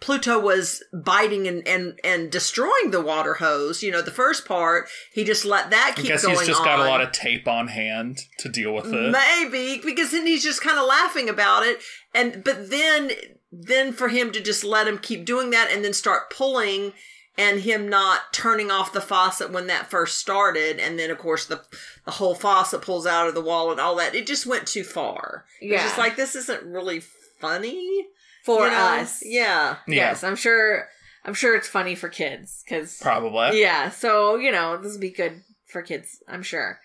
Pluto 0.00 0.38
was 0.38 0.82
biting 0.92 1.46
and, 1.46 1.66
and, 1.68 1.98
and 2.02 2.32
destroying 2.32 2.90
the 2.90 3.02
water 3.02 3.34
hose. 3.34 3.82
You 3.82 3.90
know, 3.90 4.00
the 4.00 4.10
first 4.10 4.46
part, 4.46 4.88
he 5.12 5.24
just 5.24 5.44
let 5.44 5.70
that 5.70 5.94
I 5.96 6.00
keep 6.00 6.06
guess 6.10 6.24
going 6.24 6.38
he's 6.38 6.46
just 6.46 6.60
on. 6.60 6.66
got 6.66 6.80
a 6.80 6.88
lot 6.88 7.02
of 7.02 7.12
tape 7.12 7.46
on 7.46 7.68
hand 7.68 8.18
to 8.38 8.48
deal 8.48 8.74
with 8.74 8.86
it. 8.86 9.10
Maybe 9.10 9.80
because 9.84 10.10
then 10.10 10.26
he's 10.26 10.42
just 10.42 10.62
kind 10.62 10.78
of 10.78 10.86
laughing 10.86 11.28
about 11.28 11.64
it, 11.64 11.80
and 12.14 12.42
but 12.42 12.70
then 12.70 13.12
then 13.52 13.92
for 13.92 14.08
him 14.08 14.32
to 14.32 14.40
just 14.40 14.64
let 14.64 14.88
him 14.88 14.96
keep 14.96 15.26
doing 15.26 15.50
that 15.50 15.70
and 15.70 15.84
then 15.84 15.92
start 15.92 16.30
pulling 16.30 16.92
and 17.38 17.60
him 17.60 17.88
not 17.88 18.32
turning 18.32 18.70
off 18.70 18.92
the 18.92 19.00
faucet 19.00 19.50
when 19.50 19.66
that 19.68 19.90
first 19.90 20.18
started, 20.18 20.78
and 20.78 20.98
then 20.98 21.10
of 21.10 21.18
course 21.18 21.46
the 21.46 21.62
the 22.04 22.10
whole 22.12 22.34
faucet 22.34 22.82
pulls 22.82 23.06
out 23.06 23.28
of 23.28 23.34
the 23.34 23.40
wall 23.40 23.70
and 23.70 23.80
all 23.80 23.96
that. 23.96 24.14
It 24.14 24.26
just 24.26 24.46
went 24.46 24.66
too 24.66 24.84
far. 24.84 25.44
It's 25.60 25.72
Yeah. 25.72 25.82
just 25.84 25.98
like 25.98 26.16
this 26.16 26.34
isn't 26.36 26.64
really 26.64 27.00
funny 27.40 28.06
for 28.44 28.64
you 28.66 28.70
know? 28.72 28.76
us 28.78 29.22
Yeah. 29.24 29.76
Yeah. 29.86 29.94
Yes, 29.94 30.24
I'm 30.24 30.36
sure 30.36 30.88
I'm 31.24 31.34
sure 31.34 31.54
it's 31.54 31.68
funny 31.68 31.94
for 31.94 32.08
kids 32.08 32.62
because 32.64 32.98
Probably. 33.00 33.60
yeah. 33.60 33.90
So 33.90 34.36
you 34.36 34.50
know 34.52 34.76
this 34.76 34.92
will 34.92 35.00
be 35.00 35.10
good 35.10 35.42
for 35.68 35.82
kids. 35.82 36.22
I'm 36.28 36.42
sure. 36.42 36.80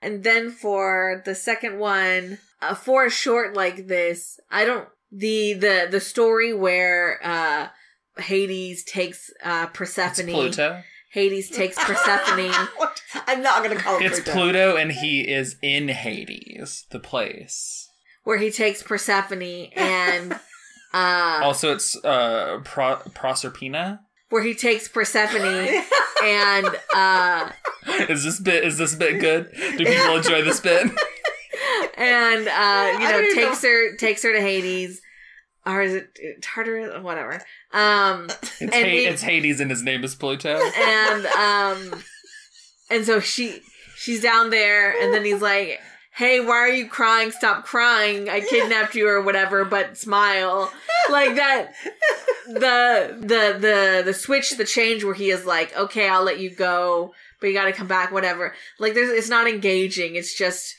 And 0.00 0.22
then 0.22 0.50
for 0.52 1.22
the 1.24 1.34
second 1.34 1.78
one, 1.80 2.38
uh, 2.62 2.74
for 2.74 3.04
a 3.06 3.10
short 3.10 3.54
like 3.54 3.88
this, 3.88 4.38
I 4.50 4.64
don't 4.64 4.88
the 5.10 5.54
the 5.54 5.88
the 5.90 6.00
story 6.00 6.52
where 6.52 7.18
uh 7.24 7.68
Hades 8.20 8.84
takes 8.84 9.30
uh 9.44 9.66
It's 9.68 9.76
Persephone. 9.78 10.26
Pluto. 10.26 10.82
Hades 11.10 11.50
takes 11.50 11.76
Persephone. 11.84 12.52
I'm 13.26 13.42
not 13.42 13.64
going 13.64 13.76
to 13.76 13.82
call 13.82 13.96
it 13.98 14.04
It's 14.04 14.20
Pluto. 14.20 14.32
Pluto, 14.32 14.76
and 14.76 14.92
he 14.92 15.20
is 15.22 15.56
in 15.62 15.88
Hades, 15.88 16.84
the 16.90 16.98
place. 17.00 17.88
where 18.24 18.36
he 18.38 18.50
takes 18.50 18.82
Persephone 18.82 19.42
and 19.74 20.32
uh 20.94 21.40
Also, 21.42 21.72
it's 21.72 21.96
uh, 22.04 22.60
Pro- 22.64 23.02
Proserpina. 23.14 24.00
where 24.30 24.42
he 24.42 24.54
takes 24.54 24.86
Persephone 24.88 25.82
and 26.22 26.66
uh 26.94 27.50
Is 28.08 28.24
this 28.24 28.38
bit? 28.40 28.64
Is 28.64 28.76
this 28.78 28.94
bit 28.94 29.20
good? 29.20 29.50
Do 29.78 29.84
people 29.84 30.16
enjoy 30.16 30.42
this 30.42 30.60
bit? 30.60 30.90
and 31.96 32.46
uh 32.48 32.90
you 32.92 32.98
know 33.04 33.10
don't 33.12 33.24
even 33.24 33.34
takes 33.34 33.62
her 33.62 33.96
takes 33.96 34.22
her 34.22 34.32
to 34.32 34.40
Hades 34.40 35.00
or 35.68 35.82
is 35.82 35.94
it 35.94 36.42
Tartarus 36.42 37.02
whatever. 37.02 37.42
Um 37.72 38.26
It's, 38.60 38.60
And 38.60 38.72
Ha- 38.74 39.10
it's 39.12 39.22
Hades, 39.22 39.60
and 39.60 39.70
his 39.70 39.82
name 39.82 40.04
is 40.04 40.14
Pluto. 40.14 40.58
and 40.76 41.26
um 41.26 42.02
and 42.90 43.04
so 43.04 43.20
she 43.20 43.60
she's 43.96 44.22
down 44.22 44.50
there 44.50 44.90
and 45.00 45.12
then 45.12 45.24
he's 45.24 45.42
like 45.42 45.80
hey 46.14 46.40
why 46.40 46.56
are 46.56 46.68
you 46.68 46.88
crying? 46.88 47.30
Stop 47.30 47.64
crying. 47.64 48.28
I 48.28 48.40
kidnapped 48.40 48.94
you 48.94 49.06
or 49.08 49.22
whatever 49.22 49.64
but 49.64 49.96
smile. 49.96 50.72
Like 51.10 51.36
that 51.36 51.74
the 52.46 53.16
the 53.20 53.58
the 53.58 54.02
the 54.06 54.14
switch 54.14 54.50
the 54.56 54.64
change 54.64 55.04
where 55.04 55.14
he 55.14 55.30
is 55.30 55.44
like 55.44 55.76
okay 55.76 56.08
i'll 56.08 56.22
let 56.24 56.38
you 56.40 56.48
go 56.50 57.12
but 57.40 57.46
you 57.48 57.52
gotta 57.52 57.72
come 57.72 57.86
back 57.86 58.10
whatever. 58.10 58.54
Like 58.78 58.94
there's 58.94 59.10
it's 59.10 59.28
not 59.28 59.46
engaging. 59.48 60.16
It's 60.16 60.34
just 60.36 60.74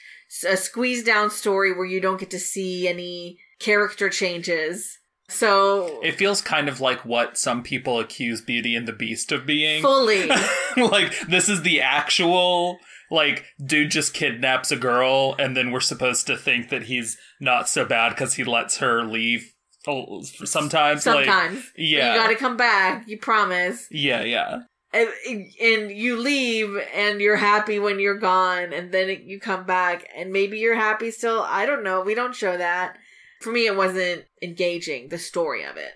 a 0.48 0.58
squeezed 0.58 1.05
down 1.05 1.29
story 1.31 1.74
where 1.74 1.86
you 1.86 2.00
don't 2.01 2.19
get 2.19 2.31
to 2.31 2.39
see 2.39 2.88
any 2.88 3.39
character 3.60 4.10
changes. 4.10 4.98
So 5.30 6.01
It 6.01 6.16
feels 6.18 6.42
kind 6.42 6.68
of 6.68 6.82
like 6.82 7.06
what 7.06 7.38
some 7.38 7.62
people 7.62 8.00
accuse 8.00 8.42
Beauty 8.42 8.75
and 8.75 8.88
the 8.88 8.94
Beast 8.94 9.32
of 9.32 9.46
being. 9.46 9.82
fully. 9.82 10.30
Like 10.78 11.13
this 11.28 11.50
is 11.50 11.63
the 11.63 11.82
actual 11.82 12.80
like 13.12 13.44
dude 13.63 13.92
just 13.92 14.13
kidnaps 14.13 14.72
a 14.72 14.78
girl 14.78 15.36
and 15.38 15.58
then 15.58 15.72
we're 15.72 15.80
supposed 15.80 16.28
to 16.28 16.38
think 16.38 16.70
that 16.70 16.84
he's 16.84 17.18
not 17.42 17.68
so 17.68 17.86
bad 17.86 18.10
because 18.10 18.36
he 18.36 18.44
lets 18.44 18.78
her 18.78 19.04
leave 19.04 19.51
oh, 19.88 20.22
sometimes 20.46 21.06
like 21.06 21.25
sometimes. 21.25 21.72
Yeah 21.75 22.13
you 22.13 22.20
gotta 22.20 22.36
come 22.36 22.56
back 22.56 23.08
you 23.08 23.18
promise. 23.18 23.88
Yeah 23.92 24.22
yeah. 24.24 24.60
And, 24.94 25.10
and 25.62 25.92
you 25.92 26.18
leave 26.18 26.78
and 26.96 27.20
you're 27.20 27.36
happy 27.36 27.78
when 27.80 28.00
you're 28.00 28.18
gone 28.18 28.72
and 28.72 28.92
then 28.92 29.10
you 29.25 29.39
come 29.39 29.66
back 29.66 30.08
and 30.16 30.32
maybe 30.32 30.60
you're 30.60 30.75
happy 30.75 31.12
still. 31.12 31.42
I 31.42 31.66
don't 31.66 31.84
know. 31.84 32.01
We 32.01 32.16
don't 32.16 32.36
show 32.36 32.56
that 32.58 32.98
for 33.39 33.51
me 33.51 33.65
it 33.65 33.75
wasn't 33.75 34.25
engaging 34.41 35.10
the 35.10 35.17
story 35.17 35.63
of 35.63 35.77
it 35.77 35.93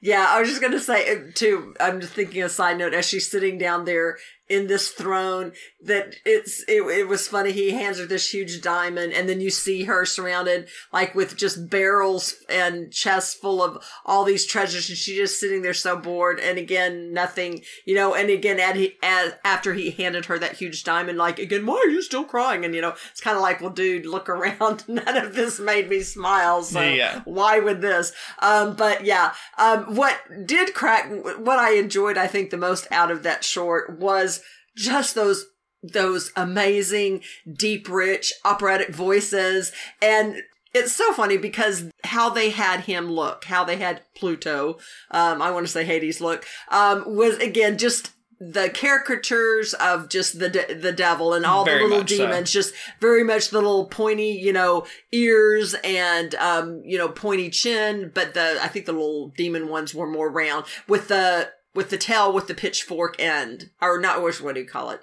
Yeah, 0.00 0.26
I 0.28 0.40
was 0.40 0.48
just 0.48 0.62
gonna 0.62 0.78
say 0.80 1.10
uh, 1.10 1.30
too. 1.34 1.74
I'm 1.80 2.00
just 2.00 2.12
thinking 2.12 2.42
a 2.42 2.48
side 2.48 2.78
note 2.78 2.94
as 2.94 3.04
she's 3.04 3.28
sitting 3.30 3.58
down 3.58 3.84
there 3.84 4.16
in 4.48 4.66
this 4.66 4.88
throne 4.90 5.52
that 5.82 6.16
it's 6.24 6.62
it, 6.68 6.82
it 6.82 7.08
was 7.08 7.28
funny. 7.28 7.52
He 7.52 7.70
hands 7.70 7.98
her 7.98 8.06
this 8.06 8.32
huge 8.32 8.60
diamond, 8.62 9.12
and 9.12 9.28
then 9.28 9.40
you 9.40 9.50
see 9.50 9.84
her 9.84 10.04
surrounded 10.04 10.68
like 10.92 11.14
with 11.14 11.36
just 11.36 11.68
barrels 11.70 12.34
and 12.48 12.90
chests 12.92 13.34
full 13.34 13.62
of 13.62 13.84
all 14.04 14.24
these 14.24 14.46
treasures, 14.46 14.88
and 14.88 14.96
she's 14.98 15.16
just 15.18 15.38
sitting 15.40 15.62
there 15.62 15.74
so 15.74 15.96
bored. 15.96 16.40
And 16.40 16.58
again, 16.58 17.12
nothing, 17.12 17.62
you 17.84 17.94
know. 17.94 18.14
And 18.14 18.30
again, 18.30 18.58
at 18.58 18.76
he, 18.76 18.94
as, 19.02 19.34
after 19.44 19.74
he 19.74 19.90
handed 19.90 20.26
her 20.26 20.38
that 20.38 20.56
huge 20.56 20.82
diamond, 20.84 21.18
like 21.18 21.38
again, 21.38 21.66
why 21.66 21.76
are 21.84 21.90
you 21.90 22.02
still 22.02 22.24
crying? 22.24 22.64
And 22.64 22.74
you 22.74 22.80
know, 22.80 22.94
it's 23.10 23.20
kind 23.20 23.36
of 23.36 23.42
like, 23.42 23.60
well, 23.60 23.70
dude, 23.70 24.06
look 24.06 24.28
around. 24.28 24.84
None 24.88 25.16
of 25.16 25.34
this 25.34 25.60
made 25.60 25.88
me 25.88 26.00
smile. 26.00 26.62
So 26.62 26.80
Yeah. 26.80 27.20
why 27.24 27.58
would 27.58 27.80
this? 27.80 28.12
Um, 28.38 28.74
but 28.76 29.04
yeah, 29.04 29.34
um, 29.58 29.94
what 29.94 30.18
did 30.46 30.74
crack, 30.74 31.10
what 31.38 31.58
I 31.58 31.74
enjoyed, 31.74 32.16
I 32.16 32.26
think, 32.26 32.50
the 32.50 32.56
most 32.56 32.86
out 32.90 33.10
of 33.10 33.22
that 33.24 33.44
short 33.44 33.98
was 33.98 34.37
just 34.78 35.14
those 35.14 35.46
those 35.82 36.32
amazing, 36.36 37.22
deep, 37.52 37.88
rich 37.88 38.32
operatic 38.44 38.90
voices. 38.90 39.70
And 40.02 40.42
it's 40.74 40.92
so 40.92 41.12
funny 41.12 41.36
because 41.36 41.84
how 42.04 42.30
they 42.30 42.50
had 42.50 42.80
him 42.80 43.08
look, 43.08 43.44
how 43.44 43.64
they 43.64 43.76
had 43.76 44.02
Pluto, 44.16 44.78
um, 45.10 45.40
I 45.40 45.50
want 45.50 45.66
to 45.66 45.72
say 45.72 45.84
Hades 45.84 46.20
look, 46.20 46.44
um, 46.70 47.04
was 47.06 47.36
again 47.38 47.78
just 47.78 48.12
the 48.40 48.70
caricatures 48.70 49.74
of 49.74 50.08
just 50.08 50.38
the 50.38 50.48
de- 50.48 50.74
the 50.74 50.92
devil 50.92 51.34
and 51.34 51.44
all 51.44 51.64
Very 51.64 51.78
the 51.78 51.84
little 51.84 51.98
much 51.98 52.10
so. 52.10 52.16
demons, 52.18 52.52
just 52.52 52.72
very 53.00 53.24
much 53.24 53.50
the 53.50 53.58
little 53.58 53.86
pointy, 53.86 54.30
you 54.30 54.52
know, 54.52 54.86
ears 55.10 55.74
and 55.82 56.34
um, 56.36 56.82
you 56.84 56.98
know, 56.98 57.08
pointy 57.08 57.50
chin. 57.50 58.12
But 58.14 58.34
the 58.34 58.58
I 58.62 58.68
think 58.68 58.86
the 58.86 58.92
little 58.92 59.28
demon 59.36 59.68
ones 59.68 59.92
were 59.94 60.06
more 60.06 60.30
round 60.30 60.66
with 60.86 61.08
the 61.08 61.50
with 61.78 61.90
the 61.90 61.96
tail 61.96 62.32
with 62.32 62.48
the 62.48 62.54
pitchfork 62.54 63.14
end, 63.20 63.70
or 63.80 64.00
not. 64.00 64.20
What 64.20 64.54
do 64.56 64.60
you 64.60 64.66
call 64.66 64.90
it? 64.90 65.00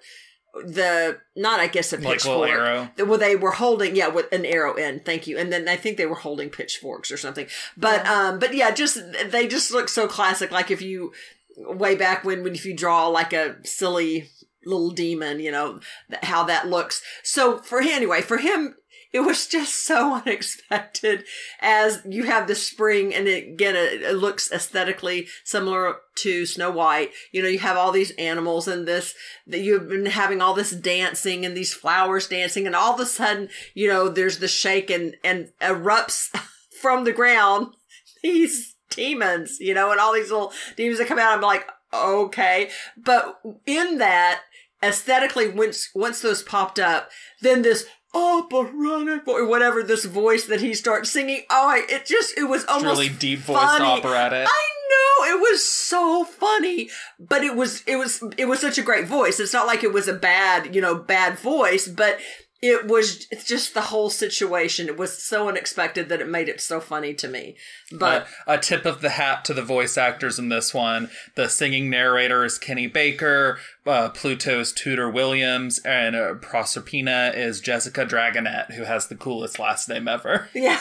The 0.54 1.20
not, 1.34 1.62
I 1.62 1.68
guess, 1.68 1.94
a 1.94 1.96
like 1.96 2.06
pitchfork. 2.06 2.50
arrow 2.50 2.90
Well, 2.98 3.18
they 3.18 3.38
were 3.38 3.52
holding, 3.52 3.96
yeah, 3.96 4.10
with 4.10 4.30
an 4.34 4.46
arrow 4.46 4.74
end. 4.74 5.06
Thank 5.06 5.26
you. 5.26 5.38
And 5.38 5.54
then 5.54 5.70
I 5.70 5.78
think 5.78 5.96
they 5.96 6.06
were 6.06 6.16
holding 6.16 6.50
pitchforks 6.50 7.12
or 7.12 7.18
something. 7.18 7.48
But, 7.78 8.06
um, 8.06 8.40
but 8.40 8.54
yeah, 8.54 8.72
just 8.72 9.00
they 9.26 9.48
just 9.48 9.72
look 9.72 9.88
so 9.88 10.06
classic. 10.06 10.52
Like 10.52 10.70
if 10.70 10.82
you 10.82 11.14
way 11.58 11.96
back 11.96 12.26
when, 12.26 12.44
when 12.44 12.56
if 12.56 12.66
you 12.66 12.76
draw 12.76 13.08
like 13.08 13.32
a 13.32 13.56
silly 13.66 14.30
little 14.66 14.92
demon, 14.92 15.40
you 15.40 15.52
know 15.52 15.80
how 16.24 16.44
that 16.44 16.68
looks. 16.68 17.02
So 17.24 17.60
for 17.60 17.80
him, 17.80 17.92
anyway, 17.94 18.22
for 18.22 18.38
him, 18.38 18.76
it 19.16 19.24
was 19.24 19.48
just 19.48 19.86
so 19.86 20.16
unexpected 20.26 21.24
as 21.62 22.02
you 22.06 22.26
have 22.26 22.48
the 22.48 22.56
spring 22.56 23.16
and 23.16 23.30
it, 23.30 23.48
again 23.48 23.74
it, 23.74 24.02
it 24.02 24.18
looks 24.18 24.52
aesthetically 24.52 25.28
similar 25.46 25.96
to 26.16 26.46
snow 26.46 26.70
white. 26.70 27.12
You 27.32 27.42
know 27.42 27.48
you 27.48 27.60
have 27.60 27.78
all 27.78 27.94
these 27.94 28.12
animals 28.12 28.68
and 28.68 28.86
this 28.86 29.16
that 29.48 29.62
you've 29.62 29.88
been 29.88 30.08
having 30.08 30.42
all 30.42 30.54
this 30.54 30.72
dancing 30.72 31.46
and 31.46 31.56
these 31.56 31.74
flowers 31.74 32.28
dancing 32.28 32.66
and 32.66 32.76
all 32.76 32.94
of 32.94 33.00
a 33.00 33.06
sudden 33.06 33.48
you 33.74 33.88
know 33.88 34.10
there's 34.10 34.40
the 34.40 34.50
shake 34.50 34.90
and 34.90 35.16
and 35.24 35.52
erupts 35.62 36.28
from 36.82 37.06
the 37.06 37.14
ground. 37.14 37.74
These 38.24 38.76
demons 38.90 39.60
you 39.60 39.74
know 39.74 39.92
and 39.92 40.00
all 40.00 40.14
these 40.14 40.30
little 40.30 40.52
demons 40.76 41.00
that 41.00 41.08
come 41.08 41.20
out. 41.20 41.34
I'm 41.34 41.42
like 41.42 41.68
okay. 41.94 42.70
But 42.98 43.40
in 43.66 43.98
that 44.00 44.42
aesthetically 44.84 45.48
once 45.48 45.90
once 45.96 46.22
those 46.22 46.44
popped 46.44 46.80
up 46.80 47.10
then 47.42 47.62
this 47.62 47.86
operatic 48.16 49.28
or 49.28 49.46
whatever 49.46 49.84
this 49.84 50.06
voice 50.06 50.46
that 50.46 50.62
he 50.62 50.74
starts 50.74 51.12
singing 51.12 51.44
oh 51.50 51.68
I, 51.70 51.84
it 51.90 52.06
just 52.06 52.38
it 52.38 52.46
was 52.46 52.64
It's 52.64 52.72
almost 52.72 53.00
really 53.00 53.10
deep 53.10 53.40
voiced 53.40 53.60
funny. 53.62 53.86
operatic 53.86 54.48
I 54.50 54.62
know 54.90 55.36
it 55.38 55.40
was 55.42 55.66
so 55.66 56.24
funny, 56.24 56.90
but 57.20 57.44
it 57.44 57.56
was 57.56 57.84
it 57.88 57.96
was 57.98 58.24
it 58.38 58.46
was 58.46 58.60
such 58.60 58.78
a 58.78 58.84
great 58.84 59.08
voice. 59.08 59.40
It's 59.40 59.54
not 59.54 59.66
like 59.68 59.84
it 59.84 59.92
was 59.92 60.08
a 60.08 60.14
bad 60.14 60.76
you 60.76 60.82
know 60.82 60.96
bad 60.96 61.40
voice, 61.40 61.88
but 61.88 62.20
it 62.62 62.88
was 62.88 63.28
it's 63.32 63.44
just 63.44 63.74
the 63.74 63.82
whole 63.82 64.10
situation. 64.10 64.88
It 64.88 64.98
was 64.98 65.22
so 65.22 65.50
unexpected 65.50 66.10
that 66.10 66.22
it 66.22 66.28
made 66.28 66.50
it 66.50 66.62
so 66.62 66.80
funny 66.80 67.14
to 67.16 67.28
me. 67.28 67.58
But 67.92 68.24
Uh, 68.24 68.54
a 68.54 68.58
tip 68.58 68.86
of 68.86 69.02
the 69.02 69.10
hat 69.10 69.46
to 69.46 69.54
the 69.54 69.62
voice 69.62 69.98
actors 69.98 70.40
in 70.40 70.50
this 70.50 70.74
one. 70.74 71.10
The 71.36 71.50
singing 71.50 71.90
narrator 71.90 72.44
is 72.46 72.58
Kenny 72.58 72.88
Baker, 72.88 73.60
uh, 73.86 74.10
Pluto's 74.10 74.72
Tudor 74.72 75.10
Williams, 75.10 75.80
and 75.80 76.16
uh, 76.16 76.36
Proserpina 76.36 77.36
is 77.36 77.60
Jessica 77.62 78.06
Dragonette, 78.06 78.74
who 78.74 78.84
has 78.84 79.08
the 79.08 79.16
coolest 79.16 79.60
last 79.60 79.90
name 79.90 80.08
ever. 80.08 80.50
Yeah, 80.56 80.80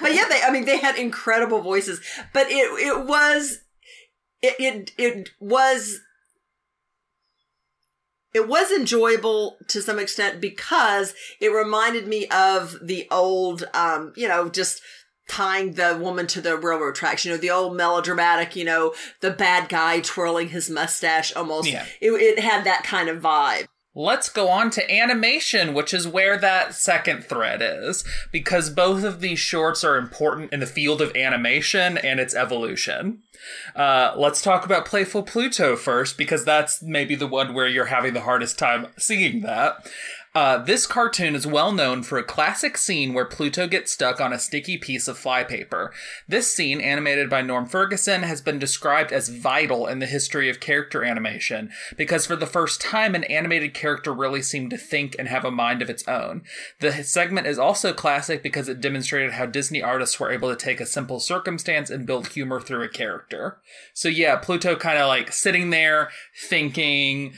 but 0.00 0.14
yeah, 0.14 0.24
they. 0.28 0.40
I 0.42 0.50
mean, 0.50 0.64
they 0.64 0.78
had 0.78 0.96
incredible 0.96 1.60
voices, 1.60 2.00
but 2.32 2.46
it 2.50 2.56
it 2.80 3.06
was 3.06 3.58
it 4.42 4.56
it 4.58 4.92
it 4.98 5.30
was 5.38 6.00
it 8.32 8.48
was 8.48 8.70
enjoyable 8.70 9.56
to 9.68 9.82
some 9.82 9.98
extent 9.98 10.40
because 10.40 11.14
it 11.40 11.48
reminded 11.48 12.06
me 12.06 12.26
of 12.28 12.76
the 12.80 13.06
old, 13.10 13.64
um, 13.74 14.12
you 14.16 14.28
know, 14.28 14.48
just 14.48 14.80
tying 15.28 15.74
the 15.74 15.96
woman 16.00 16.26
to 16.26 16.40
the 16.40 16.56
railroad 16.56 16.94
tracks. 16.94 17.24
You 17.24 17.30
know, 17.32 17.36
the 17.38 17.50
old 17.50 17.76
melodramatic. 17.76 18.56
You 18.56 18.64
know, 18.64 18.94
the 19.20 19.30
bad 19.30 19.68
guy 19.68 20.00
twirling 20.00 20.48
his 20.48 20.68
mustache. 20.70 21.34
Almost, 21.34 21.68
Yeah. 21.70 21.84
it, 22.00 22.10
it 22.12 22.38
had 22.40 22.64
that 22.64 22.84
kind 22.84 23.08
of 23.08 23.22
vibe. 23.22 23.66
Let's 23.92 24.28
go 24.28 24.48
on 24.48 24.70
to 24.70 24.90
animation, 24.90 25.74
which 25.74 25.92
is 25.92 26.06
where 26.06 26.38
that 26.38 26.74
second 26.74 27.24
thread 27.24 27.60
is, 27.60 28.04
because 28.30 28.70
both 28.70 29.02
of 29.02 29.20
these 29.20 29.40
shorts 29.40 29.82
are 29.82 29.96
important 29.96 30.52
in 30.52 30.60
the 30.60 30.66
field 30.66 31.02
of 31.02 31.16
animation 31.16 31.98
and 31.98 32.20
its 32.20 32.34
evolution. 32.34 33.22
Uh, 33.74 34.14
let's 34.16 34.42
talk 34.42 34.64
about 34.64 34.84
Playful 34.84 35.24
Pluto 35.24 35.74
first, 35.74 36.16
because 36.16 36.44
that's 36.44 36.80
maybe 36.82 37.16
the 37.16 37.26
one 37.26 37.52
where 37.52 37.66
you're 37.66 37.86
having 37.86 38.14
the 38.14 38.20
hardest 38.20 38.60
time 38.60 38.86
seeing 38.96 39.40
that. 39.40 39.90
Uh, 40.32 40.58
this 40.58 40.86
cartoon 40.86 41.34
is 41.34 41.44
well 41.44 41.72
known 41.72 42.04
for 42.04 42.16
a 42.16 42.22
classic 42.22 42.78
scene 42.78 43.12
where 43.12 43.24
Pluto 43.24 43.66
gets 43.66 43.90
stuck 43.90 44.20
on 44.20 44.32
a 44.32 44.38
sticky 44.38 44.78
piece 44.78 45.08
of 45.08 45.18
flypaper. 45.18 45.92
This 46.28 46.54
scene, 46.54 46.80
animated 46.80 47.28
by 47.28 47.42
Norm 47.42 47.66
Ferguson, 47.66 48.22
has 48.22 48.40
been 48.40 48.60
described 48.60 49.12
as 49.12 49.28
vital 49.28 49.88
in 49.88 49.98
the 49.98 50.06
history 50.06 50.48
of 50.48 50.60
character 50.60 51.02
animation 51.02 51.70
because 51.96 52.26
for 52.26 52.36
the 52.36 52.46
first 52.46 52.80
time, 52.80 53.16
an 53.16 53.24
animated 53.24 53.74
character 53.74 54.12
really 54.12 54.40
seemed 54.40 54.70
to 54.70 54.78
think 54.78 55.16
and 55.18 55.26
have 55.26 55.44
a 55.44 55.50
mind 55.50 55.82
of 55.82 55.90
its 55.90 56.06
own. 56.06 56.42
The 56.78 57.02
segment 57.02 57.48
is 57.48 57.58
also 57.58 57.92
classic 57.92 58.40
because 58.40 58.68
it 58.68 58.80
demonstrated 58.80 59.32
how 59.32 59.46
Disney 59.46 59.82
artists 59.82 60.20
were 60.20 60.30
able 60.30 60.48
to 60.50 60.56
take 60.56 60.80
a 60.80 60.86
simple 60.86 61.18
circumstance 61.18 61.90
and 61.90 62.06
build 62.06 62.28
humor 62.28 62.60
through 62.60 62.84
a 62.84 62.88
character. 62.88 63.58
So 63.94 64.08
yeah, 64.08 64.36
Pluto 64.36 64.76
kind 64.76 64.98
of 64.98 65.08
like 65.08 65.32
sitting 65.32 65.70
there 65.70 66.10
thinking, 66.48 67.34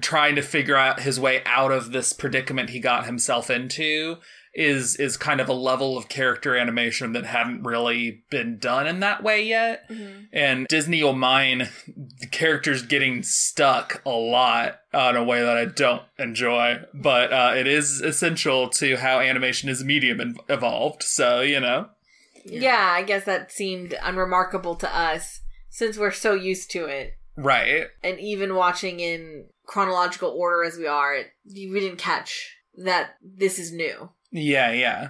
trying 0.00 0.34
to 0.36 0.42
figure 0.42 0.76
out 0.76 1.00
his 1.00 1.18
way 1.20 1.42
out 1.46 1.70
of 1.72 1.92
this 1.92 2.12
predicament 2.12 2.70
he 2.70 2.80
got 2.80 3.06
himself 3.06 3.50
into 3.50 4.16
is 4.56 4.94
is 4.96 5.16
kind 5.16 5.40
of 5.40 5.48
a 5.48 5.52
level 5.52 5.98
of 5.98 6.08
character 6.08 6.56
animation 6.56 7.12
that 7.12 7.26
hadn't 7.26 7.64
really 7.64 8.22
been 8.30 8.56
done 8.56 8.86
in 8.86 9.00
that 9.00 9.20
way 9.20 9.42
yet. 9.44 9.90
And 10.32 10.68
Disney 10.68 11.02
will 11.02 11.12
mine 11.12 11.68
the 12.20 12.28
characters 12.28 12.82
getting 12.82 13.24
stuck 13.24 14.00
a 14.06 14.10
lot 14.10 14.78
uh, 14.92 15.08
in 15.10 15.16
a 15.16 15.24
way 15.24 15.40
that 15.42 15.56
I 15.56 15.64
don't 15.64 16.02
enjoy, 16.20 16.76
but 16.94 17.32
uh, 17.32 17.54
it 17.56 17.66
is 17.66 18.00
essential 18.00 18.68
to 18.68 18.96
how 18.96 19.18
animation 19.18 19.68
as 19.70 19.82
a 19.82 19.84
medium 19.84 20.20
in- 20.20 20.36
evolved. 20.48 21.02
So 21.02 21.40
you 21.40 21.58
know, 21.58 21.88
Yeah. 22.44 22.92
I 22.94 23.02
guess 23.02 23.24
that 23.24 23.50
seemed 23.50 23.96
unremarkable 24.02 24.76
to 24.76 24.96
us 24.96 25.40
since 25.68 25.98
we're 25.98 26.12
so 26.12 26.34
used 26.34 26.70
to 26.70 26.84
it. 26.84 27.14
right? 27.36 27.88
And 28.04 28.20
even 28.20 28.54
watching 28.54 29.00
in 29.00 29.46
chronological 29.66 30.30
order 30.30 30.64
as 30.64 30.76
we 30.76 30.86
are, 30.86 31.16
we 31.46 31.80
didn't 31.80 31.98
catch 31.98 32.56
that 32.76 33.16
this 33.22 33.58
is 33.58 33.72
new. 33.72 34.10
Yeah, 34.30 34.72
yeah. 34.72 35.08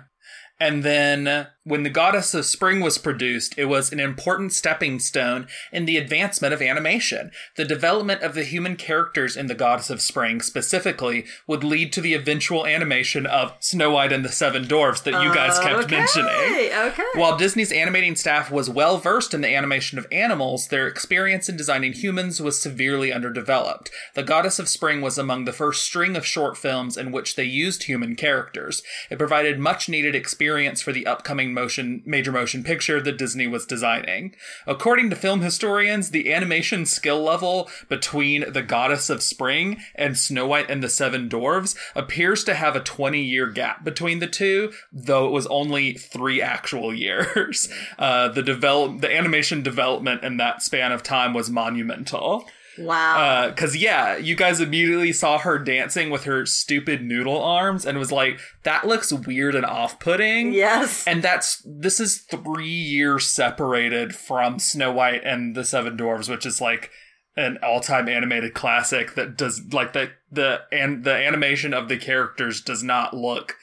And 0.60 0.82
then 0.82 1.46
when 1.64 1.82
The 1.82 1.90
Goddess 1.90 2.34
of 2.34 2.44
Spring 2.44 2.80
was 2.80 2.98
produced, 2.98 3.54
it 3.56 3.64
was 3.64 3.90
an 3.90 3.98
important 3.98 4.52
stepping 4.52 4.98
stone 4.98 5.46
in 5.72 5.86
the 5.86 5.96
advancement 5.96 6.52
of 6.52 6.60
animation. 6.60 7.30
The 7.56 7.64
development 7.64 8.20
of 8.20 8.34
the 8.34 8.44
human 8.44 8.76
characters 8.76 9.34
in 9.34 9.46
The 9.46 9.54
Goddess 9.54 9.88
of 9.88 10.02
Spring 10.02 10.42
specifically 10.42 11.24
would 11.46 11.64
lead 11.64 11.90
to 11.94 12.02
the 12.02 12.12
eventual 12.12 12.66
animation 12.66 13.24
of 13.24 13.54
Snow 13.60 13.92
White 13.92 14.12
and 14.12 14.22
the 14.22 14.28
Seven 14.28 14.68
Dwarfs 14.68 15.00
that 15.02 15.22
you 15.22 15.34
guys 15.34 15.58
kept 15.58 15.84
okay, 15.84 15.96
mentioning. 15.96 16.28
Okay. 16.28 17.04
While 17.14 17.38
Disney's 17.38 17.72
animating 17.72 18.14
staff 18.14 18.50
was 18.50 18.68
well 18.68 18.98
versed 18.98 19.32
in 19.32 19.40
the 19.40 19.54
animation 19.54 19.98
of 19.98 20.06
animals, 20.12 20.68
their 20.68 20.86
experience 20.86 21.48
in 21.48 21.56
designing 21.56 21.94
humans 21.94 22.42
was 22.42 22.60
severely 22.60 23.10
underdeveloped. 23.10 23.90
The 24.12 24.22
Goddess 24.22 24.58
of 24.58 24.68
Spring 24.68 25.00
was 25.00 25.16
among 25.16 25.46
the 25.46 25.52
first 25.52 25.82
string 25.82 26.14
of 26.14 26.26
short 26.26 26.58
films 26.58 26.98
in 26.98 27.10
which 27.10 27.36
they 27.36 27.44
used 27.44 27.84
human 27.84 28.16
characters. 28.16 28.82
It 29.08 29.18
provided 29.18 29.58
much 29.58 29.88
needed 29.88 30.14
experience 30.14 30.82
for 30.82 30.92
the 30.92 31.06
upcoming 31.06 31.53
motion 31.54 32.02
major 32.04 32.32
motion 32.32 32.62
picture 32.62 33.00
that 33.00 33.18
Disney 33.18 33.46
was 33.46 33.64
designing. 33.64 34.34
According 34.66 35.10
to 35.10 35.16
film 35.16 35.40
historians, 35.40 36.10
the 36.10 36.32
animation 36.32 36.84
skill 36.86 37.22
level 37.22 37.70
between 37.88 38.52
The 38.52 38.62
Goddess 38.62 39.08
of 39.08 39.22
Spring 39.22 39.80
and 39.94 40.18
Snow 40.18 40.46
White 40.46 40.70
and 40.70 40.82
the 40.82 40.88
Seven 40.88 41.28
Dwarves 41.28 41.76
appears 41.94 42.44
to 42.44 42.54
have 42.54 42.76
a 42.76 42.80
20 42.80 43.22
year 43.22 43.46
gap 43.46 43.84
between 43.84 44.18
the 44.18 44.26
two, 44.26 44.72
though 44.92 45.26
it 45.26 45.32
was 45.32 45.46
only 45.46 45.94
three 45.94 46.42
actual 46.42 46.92
years. 47.04 47.68
Uh, 47.98 48.28
the 48.28 48.42
develop 48.42 49.00
the 49.00 49.14
animation 49.14 49.62
development 49.62 50.22
in 50.22 50.36
that 50.38 50.62
span 50.62 50.92
of 50.92 51.02
time 51.02 51.32
was 51.32 51.50
monumental. 51.50 52.46
Wow. 52.78 53.48
Because, 53.48 53.76
yeah, 53.76 54.16
you 54.16 54.34
guys 54.34 54.60
immediately 54.60 55.12
saw 55.12 55.38
her 55.38 55.58
dancing 55.58 56.10
with 56.10 56.24
her 56.24 56.46
stupid 56.46 57.02
noodle 57.02 57.42
arms 57.42 57.86
and 57.86 57.98
was 57.98 58.12
like, 58.12 58.38
that 58.64 58.86
looks 58.86 59.12
weird 59.12 59.54
and 59.54 59.66
off 59.66 60.00
putting. 60.00 60.52
yes. 60.52 61.06
And 61.06 61.22
that's 61.22 61.62
this 61.66 62.00
is 62.00 62.18
three 62.22 62.66
years 62.66 63.26
separated 63.26 64.14
from 64.14 64.58
Snow 64.58 64.92
White 64.92 65.22
and 65.24 65.54
the 65.54 65.64
Seven 65.64 65.96
Dwarves, 65.96 66.28
which 66.28 66.46
is 66.46 66.60
like 66.60 66.90
an 67.36 67.58
all-time 67.62 68.08
animated 68.08 68.54
classic 68.54 69.14
that 69.16 69.36
does 69.36 69.60
like 69.72 69.92
the 69.92 70.12
the 70.30 70.60
and 70.70 71.02
the 71.02 71.14
animation 71.14 71.74
of 71.74 71.88
the 71.88 71.96
characters 71.96 72.60
does 72.60 72.82
not 72.82 73.12
look 73.12 73.56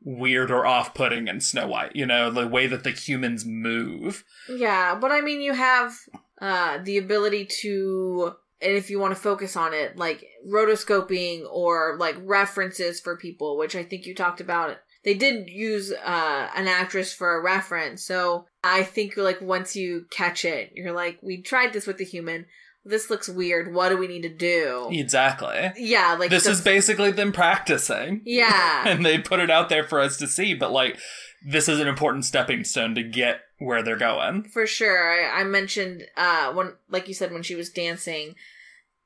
weird 0.00 0.50
or 0.50 0.64
off-putting 0.64 1.28
in 1.28 1.40
Snow 1.40 1.66
White. 1.66 1.94
You 1.94 2.06
know 2.06 2.30
the 2.30 2.48
way 2.48 2.66
that 2.66 2.84
the 2.84 2.90
humans 2.90 3.44
move. 3.44 4.24
Yeah, 4.48 4.94
but 4.94 5.10
I 5.10 5.20
mean, 5.20 5.40
you 5.40 5.52
have 5.52 5.92
uh, 6.40 6.78
the 6.82 6.96
ability 6.96 7.48
to, 7.62 8.36
and 8.60 8.72
if 8.76 8.90
you 8.90 8.98
want 8.98 9.14
to 9.14 9.20
focus 9.20 9.56
on 9.56 9.72
it, 9.74 9.96
like 9.96 10.24
rotoscoping 10.46 11.44
or 11.50 11.96
like 11.98 12.16
references 12.22 13.00
for 13.00 13.16
people, 13.16 13.56
which 13.56 13.74
I 13.76 13.82
think 13.82 14.06
you 14.06 14.14
talked 14.14 14.40
about. 14.40 14.76
They 15.04 15.14
did 15.14 15.48
use 15.48 15.92
uh, 15.92 16.48
an 16.56 16.66
actress 16.68 17.12
for 17.14 17.36
a 17.36 17.42
reference, 17.42 18.04
so 18.04 18.46
I 18.64 18.82
think 18.82 19.16
like 19.16 19.40
once 19.40 19.76
you 19.76 20.06
catch 20.10 20.44
it, 20.44 20.72
you're 20.74 20.92
like, 20.92 21.18
we 21.22 21.40
tried 21.40 21.72
this 21.72 21.86
with 21.86 21.98
the 21.98 22.04
human. 22.04 22.46
This 22.84 23.08
looks 23.10 23.28
weird. 23.28 23.72
What 23.74 23.90
do 23.90 23.96
we 23.96 24.08
need 24.08 24.22
to 24.22 24.28
do? 24.34 24.88
Exactly. 24.90 25.72
Yeah, 25.76 26.16
like 26.18 26.30
This 26.30 26.44
the- 26.44 26.50
is 26.50 26.60
basically 26.60 27.10
them 27.12 27.32
practicing. 27.32 28.22
yeah, 28.24 28.82
and 28.88 29.04
they 29.06 29.18
put 29.18 29.40
it 29.40 29.50
out 29.50 29.68
there 29.68 29.84
for 29.84 30.00
us 30.00 30.16
to 30.18 30.26
see, 30.26 30.54
but 30.54 30.72
like 30.72 30.98
this 31.44 31.68
is 31.68 31.80
an 31.80 31.88
important 31.88 32.24
stepping 32.24 32.64
stone 32.64 32.94
to 32.94 33.02
get 33.02 33.40
where 33.58 33.82
they're 33.82 33.96
going. 33.96 34.44
for 34.44 34.66
sure. 34.66 35.10
I, 35.10 35.40
I 35.40 35.44
mentioned 35.44 36.04
uh 36.16 36.52
when 36.52 36.74
like 36.88 37.08
you 37.08 37.14
said 37.14 37.32
when 37.32 37.42
she 37.42 37.54
was 37.54 37.70
dancing, 37.70 38.34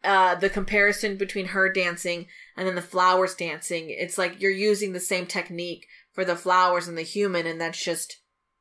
uh 0.04 0.34
the 0.34 0.50
comparison 0.50 1.16
between 1.16 1.46
her 1.46 1.72
dancing 1.72 2.26
and 2.56 2.66
then 2.66 2.74
the 2.74 2.82
flowers 2.82 3.34
dancing. 3.34 3.86
It's 3.88 4.18
like 4.18 4.40
you're 4.40 4.50
using 4.50 4.92
the 4.92 5.00
same 5.00 5.26
technique 5.26 5.86
for 6.12 6.24
the 6.24 6.36
flowers 6.36 6.88
and 6.88 6.98
the 6.98 7.02
human, 7.02 7.46
and 7.46 7.60
that's 7.60 7.82
just 7.82 8.18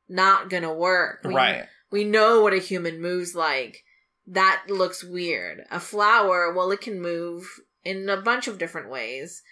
not 0.08 0.50
gonna 0.50 0.72
work. 0.72 1.20
We, 1.24 1.34
right. 1.34 1.64
We 1.90 2.04
know 2.04 2.42
what 2.42 2.54
a 2.54 2.58
human 2.58 3.00
moves 3.00 3.34
like. 3.34 3.84
That 4.26 4.64
looks 4.68 5.04
weird. 5.04 5.64
A 5.70 5.80
flower, 5.80 6.52
well, 6.54 6.70
it 6.70 6.80
can 6.80 7.02
move 7.02 7.60
in 7.84 8.08
a 8.08 8.16
bunch 8.16 8.48
of 8.48 8.58
different 8.58 8.88
ways. 8.88 9.42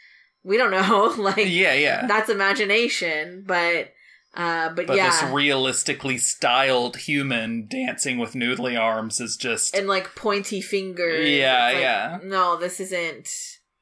We 0.43 0.57
don't 0.57 0.71
know. 0.71 1.15
like 1.19 1.37
Yeah, 1.49 1.75
yeah. 1.75 2.07
that's 2.07 2.31
imagination, 2.31 3.45
but 3.47 3.93
uh 4.35 4.69
but, 4.71 4.87
but 4.87 4.97
yeah. 4.97 5.11
this 5.11 5.23
realistically 5.31 6.19
styled 6.19 6.97
human 6.97 7.67
dancing 7.69 8.19
with 8.19 8.35
noodly 8.35 8.79
arms 8.79 9.21
is 9.21 9.37
just 9.37 9.75
and 9.75 9.89
like 9.89 10.15
pointy 10.15 10.61
fingers. 10.61 11.29
Yeah, 11.29 11.65
like, 11.65 11.77
yeah. 11.77 12.19
No, 12.23 12.57
this 12.57 12.81
isn't. 12.81 13.29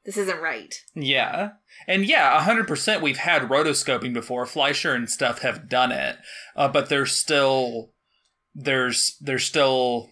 This 0.05 0.17
isn't 0.17 0.41
right. 0.41 0.73
yeah. 0.95 1.49
And 1.87 2.05
yeah, 2.05 2.43
100% 2.45 3.01
we've 3.01 3.17
had 3.17 3.43
rotoscoping 3.43 4.13
before. 4.13 4.45
Fleischer 4.45 4.93
and 4.93 5.09
stuff 5.09 5.39
have 5.39 5.69
done 5.69 5.91
it. 5.91 6.17
Uh, 6.55 6.67
but 6.67 6.89
there's 6.89 7.11
still 7.11 7.91
there's 8.55 9.15
there's 9.21 9.43
still 9.43 10.09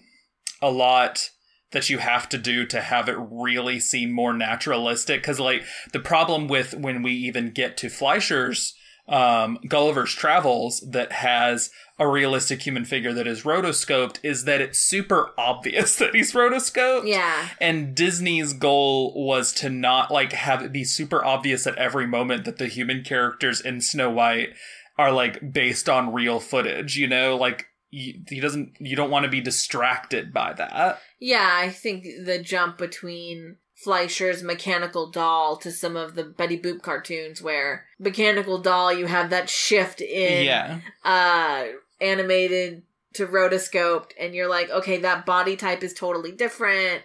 a 0.61 0.71
lot 0.71 1.29
that 1.71 1.89
you 1.89 1.97
have 1.97 2.29
to 2.29 2.37
do 2.37 2.65
to 2.65 2.81
have 2.81 3.09
it 3.09 3.17
really 3.19 3.79
seem 3.79 4.11
more 4.11 4.33
naturalistic 4.33 5.21
cuz 5.23 5.39
like 5.39 5.63
the 5.91 5.99
problem 5.99 6.47
with 6.47 6.73
when 6.73 7.01
we 7.01 7.11
even 7.11 7.51
get 7.51 7.75
to 7.77 7.89
Fleischer's 7.89 8.73
um, 9.07 9.57
Gulliver's 9.67 10.13
Travels 10.13 10.83
that 10.89 11.11
has 11.11 11.71
a 11.99 12.07
realistic 12.07 12.61
human 12.61 12.85
figure 12.85 13.13
that 13.13 13.25
is 13.25 13.43
rotoscoped 13.43 14.19
is 14.21 14.43
that 14.43 14.61
it's 14.61 14.79
super 14.79 15.31
obvious 15.37 15.95
that 15.99 16.13
he's 16.13 16.33
rotoscoped. 16.33 17.07
Yeah. 17.07 17.49
And 17.59 17.95
Disney's 17.95 18.53
goal 18.53 19.13
was 19.25 19.53
to 19.53 19.69
not 19.69 20.11
like 20.11 20.33
have 20.33 20.61
it 20.61 20.71
be 20.71 20.83
super 20.83 21.23
obvious 21.23 21.65
at 21.65 21.77
every 21.77 22.07
moment 22.07 22.45
that 22.45 22.57
the 22.57 22.67
human 22.67 23.03
characters 23.03 23.61
in 23.61 23.81
Snow 23.81 24.09
White 24.09 24.49
are 24.97 25.11
like 25.11 25.53
based 25.53 25.87
on 25.87 26.13
real 26.13 26.39
footage, 26.39 26.97
you 26.97 27.07
know? 27.07 27.37
Like 27.37 27.67
he 27.89 28.39
doesn't 28.41 28.75
you 28.79 28.95
don't 28.95 29.09
want 29.09 29.23
to 29.23 29.31
be 29.31 29.41
distracted 29.41 30.33
by 30.33 30.53
that. 30.53 30.99
Yeah, 31.19 31.49
I 31.49 31.69
think 31.69 32.05
the 32.25 32.39
jump 32.39 32.77
between 32.77 33.57
Fleischer's 33.77 34.41
Mechanical 34.41 35.11
Doll 35.11 35.55
to 35.57 35.71
some 35.71 35.95
of 35.95 36.15
the 36.15 36.23
Betty 36.23 36.59
Boop 36.59 36.81
cartoons 36.81 37.43
where 37.43 37.85
Mechanical 37.99 38.57
Doll 38.57 38.91
you 38.91 39.05
have 39.05 39.29
that 39.29 39.49
shift 39.49 40.01
in 40.01 40.45
yeah. 40.45 40.79
uh 41.05 41.65
animated 42.01 42.81
to 43.13 43.27
rotoscoped 43.27 44.11
and 44.19 44.33
you're 44.33 44.49
like, 44.49 44.69
okay, 44.71 44.97
that 44.97 45.25
body 45.25 45.55
type 45.55 45.83
is 45.83 45.93
totally 45.93 46.31
different 46.31 47.03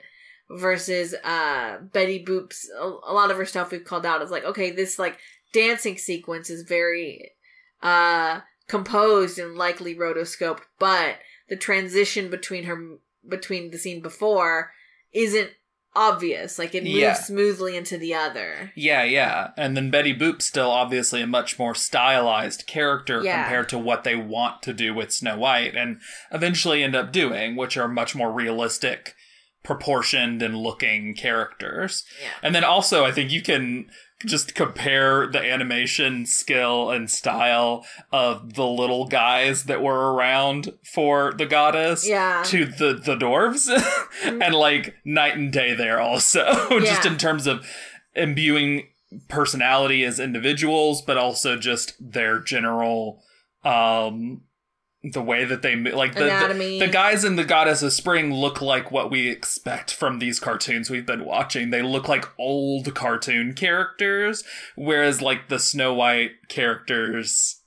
versus 0.51 1.15
uh 1.25 1.79
Betty 1.93 2.25
Boop's 2.25 2.71
a, 2.81 2.85
a 2.85 3.13
lot 3.13 3.31
of 3.31 3.37
her 3.37 3.47
stuff 3.47 3.71
we've 3.71 3.85
called 3.85 4.07
out 4.07 4.23
is 4.23 4.31
like, 4.31 4.45
okay, 4.45 4.71
this 4.71 4.99
like 4.99 5.19
dancing 5.53 5.99
sequence 5.99 6.49
is 6.49 6.63
very 6.63 7.33
uh 7.83 8.41
composed 8.67 9.39
and 9.39 9.57
likely 9.57 9.95
rotoscoped, 9.95 10.63
but 10.79 11.17
the 11.51 11.57
transition 11.57 12.31
between 12.31 12.65
her 12.65 12.97
between 13.29 13.71
the 13.71 13.79
scene 13.79 14.01
before 14.01 14.73
isn't 15.13 15.51
obvious. 15.95 16.59
Like 16.59 16.75
it 16.75 16.85
moves 16.85 16.97
Yeah. 16.97 17.15
smoothly 17.15 17.77
into 17.77 17.99
the 17.99 18.15
other. 18.15 18.73
Yeah, 18.75 19.03
yeah. 19.05 19.51
And 19.57 19.77
then 19.77 19.91
Betty 19.91 20.15
Boop's 20.15 20.47
still 20.47 20.71
obviously 20.71 21.21
a 21.21 21.27
much 21.27 21.59
more 21.59 21.75
stylized 21.75 22.67
character 22.67 23.23
Yeah. 23.23 23.43
compared 23.43 23.69
to 23.71 23.79
what 23.79 24.05
they 24.05 24.17
want 24.17 24.63
to 24.63 24.73
do 24.73 24.95
with 24.95 25.13
Snow 25.13 25.37
White 25.39 25.77
and 25.77 26.01
eventually 26.31 26.83
end 26.83 26.97
up 26.97 27.13
doing, 27.13 27.57
which 27.57 27.77
are 27.77 27.89
much 27.89 28.15
more 28.15 28.33
realistic, 28.33 29.15
proportioned 29.63 30.43
and 30.43 30.57
looking 30.57 31.15
characters. 31.15 32.05
Yeah. 32.21 32.29
And 32.43 32.55
then 32.55 32.65
also 32.65 33.05
I 33.05 33.13
think 33.13 33.31
you 33.31 33.43
can 33.43 33.91
just 34.27 34.55
compare 34.55 35.27
the 35.27 35.41
animation 35.41 36.27
skill 36.27 36.91
and 36.91 37.11
style 37.11 37.85
of 38.13 38.55
the 38.55 38.67
little 38.67 39.07
guys 39.07 39.65
that 39.65 39.83
were 39.83 40.13
around 40.15 40.73
for 40.85 41.33
the 41.33 41.47
goddess 41.47 42.07
Yeah. 42.07 42.43
to 42.47 42.65
the 42.65 42.95
the 42.95 43.17
dwarves 43.17 43.69
and 44.25 44.55
like 44.55 44.95
night 45.05 45.37
and 45.37 45.53
day 45.53 45.75
there 45.75 46.01
also 46.01 46.45
just 46.81 47.05
Yeah. 47.05 47.13
in 47.13 47.19
terms 47.19 47.47
of 47.47 47.67
imbuing 48.15 48.89
personality 49.29 50.05
as 50.05 50.19
individuals 50.19 51.03
but 51.03 51.17
also 51.19 51.57
just 51.59 51.95
their 52.01 52.39
general 52.41 53.23
um 53.65 54.43
the 55.05 55.23
way 55.23 55.45
that 55.45 55.63
they 55.63 55.75
like 55.75 56.15
the, 56.15 56.21
the 56.21 56.27
Anatomy. 56.27 56.79
the 56.79 56.87
guys 56.87 57.25
in 57.25 57.37
the 57.37 57.45
goddess 57.45 57.83
of 57.83 57.93
spring 57.93 58.33
look 58.33 58.61
like 58.61 58.91
what 58.91 59.11
we 59.11 59.29
expect 59.29 59.93
from 59.93 60.19
these 60.19 60.39
cartoons 60.39 60.91
we've 60.91 61.07
been 61.07 61.25
watching 61.25 61.71
they 61.71 61.83
look 61.83 62.09
like 62.09 62.29
old 62.39 62.95
cartoon 62.95 63.53
characters 63.53 64.45
whereas 64.77 65.21
like 65.21 65.49
the 65.49 65.59
snow 65.59 65.93
white 65.93 66.31
characters 66.49 67.63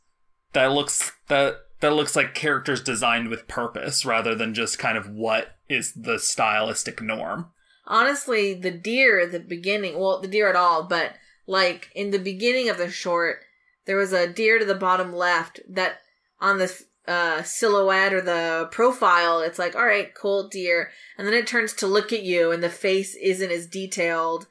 that 0.54 0.68
looks 0.68 1.12
that 1.28 1.58
that 1.82 1.94
looks 1.94 2.16
like 2.16 2.34
characters 2.34 2.82
designed 2.82 3.28
with 3.28 3.50
purpose 3.50 4.06
rather 4.06 4.34
than 4.34 4.54
just 4.54 4.80
kind 4.80 4.98
of 4.98 5.10
what 5.10 5.58
is 5.68 5.92
the 5.94 6.18
stylistic 6.18 7.02
norm 7.02 7.52
honestly, 7.88 8.54
the 8.54 8.72
deer 8.72 9.20
at 9.22 9.32
the 9.32 9.40
beginning, 9.40 10.00
well, 10.00 10.20
the 10.20 10.28
deer 10.28 10.50
at 10.50 10.56
all, 10.56 10.84
but 10.84 11.14
like 11.48 11.90
in 11.96 12.12
the 12.12 12.20
beginning 12.20 12.70
of 12.70 12.78
the 12.78 12.90
short, 12.90 13.42
there 13.86 13.98
was 13.98 14.14
a 14.14 14.28
deer 14.28 14.60
to 14.60 14.66
the 14.66 14.76
bottom 14.76 15.14
left 15.14 15.60
that 15.70 16.00
on 16.40 16.58
the 16.58 16.84
uh, 17.08 17.44
silhouette 17.44 18.14
or 18.14 18.22
the 18.22 18.68
profile, 18.72 19.42
it's 19.42 19.60
like, 19.60 19.76
all 19.76 19.86
right, 19.86 20.14
cool 20.16 20.48
deer. 20.48 20.92
And 21.18 21.28
then 21.28 21.34
it 21.34 21.48
turns 21.48 21.74
to 21.74 21.88
look 21.88 22.12
at 22.12 22.24
you 22.24 22.52
and 22.52 22.64
the 22.64 22.70
face 22.70 23.16
isn't 23.16 23.52
as 23.52 23.68
detailed, 23.68 24.48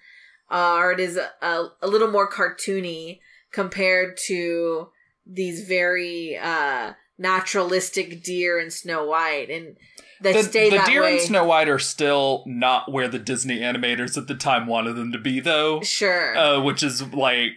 uh, 0.50 0.76
or 0.78 0.92
it 0.92 1.00
is 1.00 1.16
a, 1.16 1.68
a 1.82 1.86
little 1.86 2.10
more 2.10 2.30
cartoony 2.30 3.20
compared 3.52 4.16
to 4.26 4.88
these 5.26 5.66
very, 5.66 6.36
uh, 6.36 6.92
naturalistic 7.18 8.22
deer 8.22 8.58
in 8.58 8.70
Snow 8.70 9.04
White. 9.06 9.48
And 9.50 9.76
they 10.20 10.32
the, 10.32 10.42
stay 10.42 10.70
the 10.70 10.76
that 10.76 10.86
deer 10.86 11.02
way. 11.02 11.12
and 11.14 11.20
snow 11.20 11.44
white 11.44 11.68
are 11.68 11.78
still 11.78 12.44
not 12.46 12.90
where 12.90 13.08
the 13.08 13.18
disney 13.18 13.60
animators 13.60 14.16
at 14.16 14.26
the 14.26 14.34
time 14.34 14.66
wanted 14.66 14.94
them 14.94 15.12
to 15.12 15.18
be 15.18 15.38
though 15.40 15.82
Sure. 15.82 16.36
uh, 16.36 16.60
which 16.62 16.82
is 16.82 17.02
like 17.12 17.50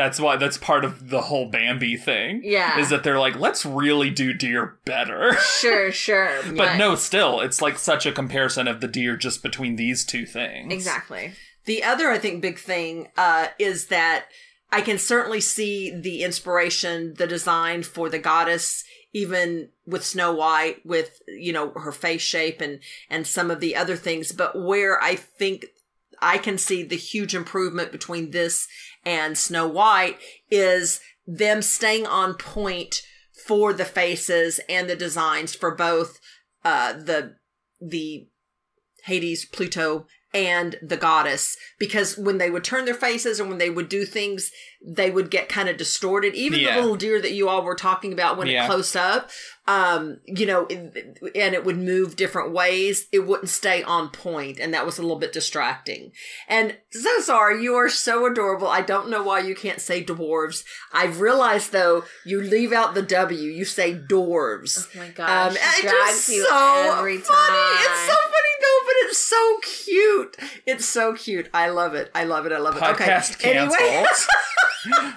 that's 0.00 0.18
why 0.18 0.36
that's 0.36 0.58
part 0.58 0.84
of 0.84 1.10
the 1.10 1.22
whole 1.22 1.48
bambi 1.48 1.96
thing 1.96 2.40
yeah. 2.42 2.78
is 2.78 2.88
that 2.88 3.04
they're 3.04 3.18
like 3.18 3.38
let's 3.38 3.64
really 3.64 4.10
do 4.10 4.32
deer 4.32 4.78
better 4.84 5.34
sure, 5.34 5.92
sure. 5.92 6.30
but 6.56 6.76
no 6.76 6.94
still 6.94 7.40
it's 7.40 7.62
like 7.62 7.78
such 7.78 8.06
a 8.06 8.12
comparison 8.12 8.66
of 8.66 8.80
the 8.80 8.88
deer 8.88 9.16
just 9.16 9.42
between 9.42 9.76
these 9.76 10.04
two 10.04 10.26
things 10.26 10.72
Exactly. 10.72 11.32
The 11.66 11.84
other, 11.84 12.10
I 12.10 12.18
think, 12.18 12.40
big 12.40 12.58
thing 12.58 13.08
uh, 13.16 13.48
is 13.58 13.86
that 13.88 14.26
I 14.72 14.80
can 14.80 14.98
certainly 14.98 15.40
see 15.40 15.94
the 15.94 16.24
inspiration, 16.24 17.14
the 17.14 17.26
design 17.26 17.82
for 17.82 18.08
the 18.08 18.18
goddess, 18.18 18.84
even 19.12 19.68
with 19.86 20.04
Snow 20.04 20.32
White, 20.32 20.84
with 20.86 21.20
you 21.28 21.52
know 21.52 21.72
her 21.76 21.92
face 21.92 22.22
shape 22.22 22.60
and 22.60 22.80
and 23.10 23.26
some 23.26 23.50
of 23.50 23.60
the 23.60 23.76
other 23.76 23.96
things. 23.96 24.32
But 24.32 24.60
where 24.60 25.02
I 25.02 25.16
think 25.16 25.66
I 26.22 26.38
can 26.38 26.56
see 26.56 26.82
the 26.82 26.96
huge 26.96 27.34
improvement 27.34 27.92
between 27.92 28.30
this 28.30 28.66
and 29.04 29.36
Snow 29.36 29.66
White 29.66 30.18
is 30.50 31.00
them 31.26 31.62
staying 31.62 32.06
on 32.06 32.34
point 32.34 33.02
for 33.46 33.72
the 33.72 33.84
faces 33.84 34.60
and 34.68 34.88
the 34.88 34.96
designs 34.96 35.54
for 35.54 35.74
both 35.74 36.20
uh, 36.64 36.92
the 36.92 37.36
the 37.80 38.28
Hades, 39.04 39.46
Pluto, 39.46 40.06
and 40.32 40.76
the 40.82 40.96
goddess 40.96 41.56
because 41.78 42.16
when 42.16 42.38
they 42.38 42.50
would 42.50 42.62
turn 42.64 42.84
their 42.84 42.94
faces 42.94 43.40
and 43.40 43.48
when 43.48 43.58
they 43.58 43.70
would 43.70 43.88
do 43.88 44.04
things 44.04 44.52
they 44.82 45.10
would 45.10 45.30
get 45.30 45.48
kind 45.48 45.68
of 45.68 45.76
distorted 45.76 46.34
even 46.34 46.58
Yeah. 46.60 46.76
the 46.76 46.80
little 46.82 46.96
deer 46.96 47.20
that 47.20 47.32
you 47.32 47.48
all 47.48 47.62
were 47.62 47.74
talking 47.74 48.12
about 48.12 48.38
when 48.38 48.46
Yeah. 48.46 48.64
it 48.64 48.66
close 48.68 48.94
up 48.96 49.28
um 49.68 50.20
you 50.24 50.46
know 50.46 50.66
it- 50.70 51.18
and 51.34 51.54
it 51.54 51.64
would 51.64 51.76
move 51.76 52.16
different 52.16 52.52
ways 52.52 53.08
it 53.12 53.26
wouldn't 53.26 53.48
stay 53.50 53.82
on 53.82 54.08
point 54.10 54.58
and 54.60 54.72
that 54.72 54.86
was 54.86 54.98
a 54.98 55.02
little 55.02 55.18
bit 55.18 55.32
distracting 55.32 56.12
and 56.48 56.76
so 56.90 57.20
sorry 57.20 57.62
you 57.62 57.74
are 57.74 57.88
so 57.90 58.24
adorable 58.24 58.68
i 58.68 58.80
don't 58.80 59.10
know 59.10 59.22
why 59.22 59.38
you 59.40 59.54
can't 59.54 59.80
say 59.80 60.02
dwarves 60.02 60.62
i've 60.92 61.20
realized 61.20 61.72
though 61.72 62.04
you 62.24 62.40
leave 62.40 62.72
out 62.72 62.94
the 62.94 63.02
w 63.02 63.50
you 63.50 63.64
say 63.64 63.94
dwarves 63.94 64.86
Oh 64.94 64.98
my 64.98 65.08
gosh. 65.08 65.50
um, 65.50 65.56
it's 65.60 65.82
just 65.82 66.26
so 66.26 66.94
every 66.98 67.16
time. 67.16 67.24
funny. 67.24 67.84
It's 67.84 68.06
so 68.06 68.14
funny 68.14 68.39
though, 69.10 69.14
but 69.14 69.16
so 69.16 69.58
cute. 69.84 70.36
It's 70.66 70.84
so 70.86 71.14
cute. 71.14 71.48
I 71.52 71.68
love 71.70 71.94
it. 71.94 72.10
I 72.14 72.24
love 72.24 72.46
it. 72.46 72.52
I 72.52 72.58
love 72.58 72.76
it. 72.76 72.80
podcast 72.82 73.34
okay. 73.36 73.52
canceled 73.54 73.80
Anyway, 73.80 74.06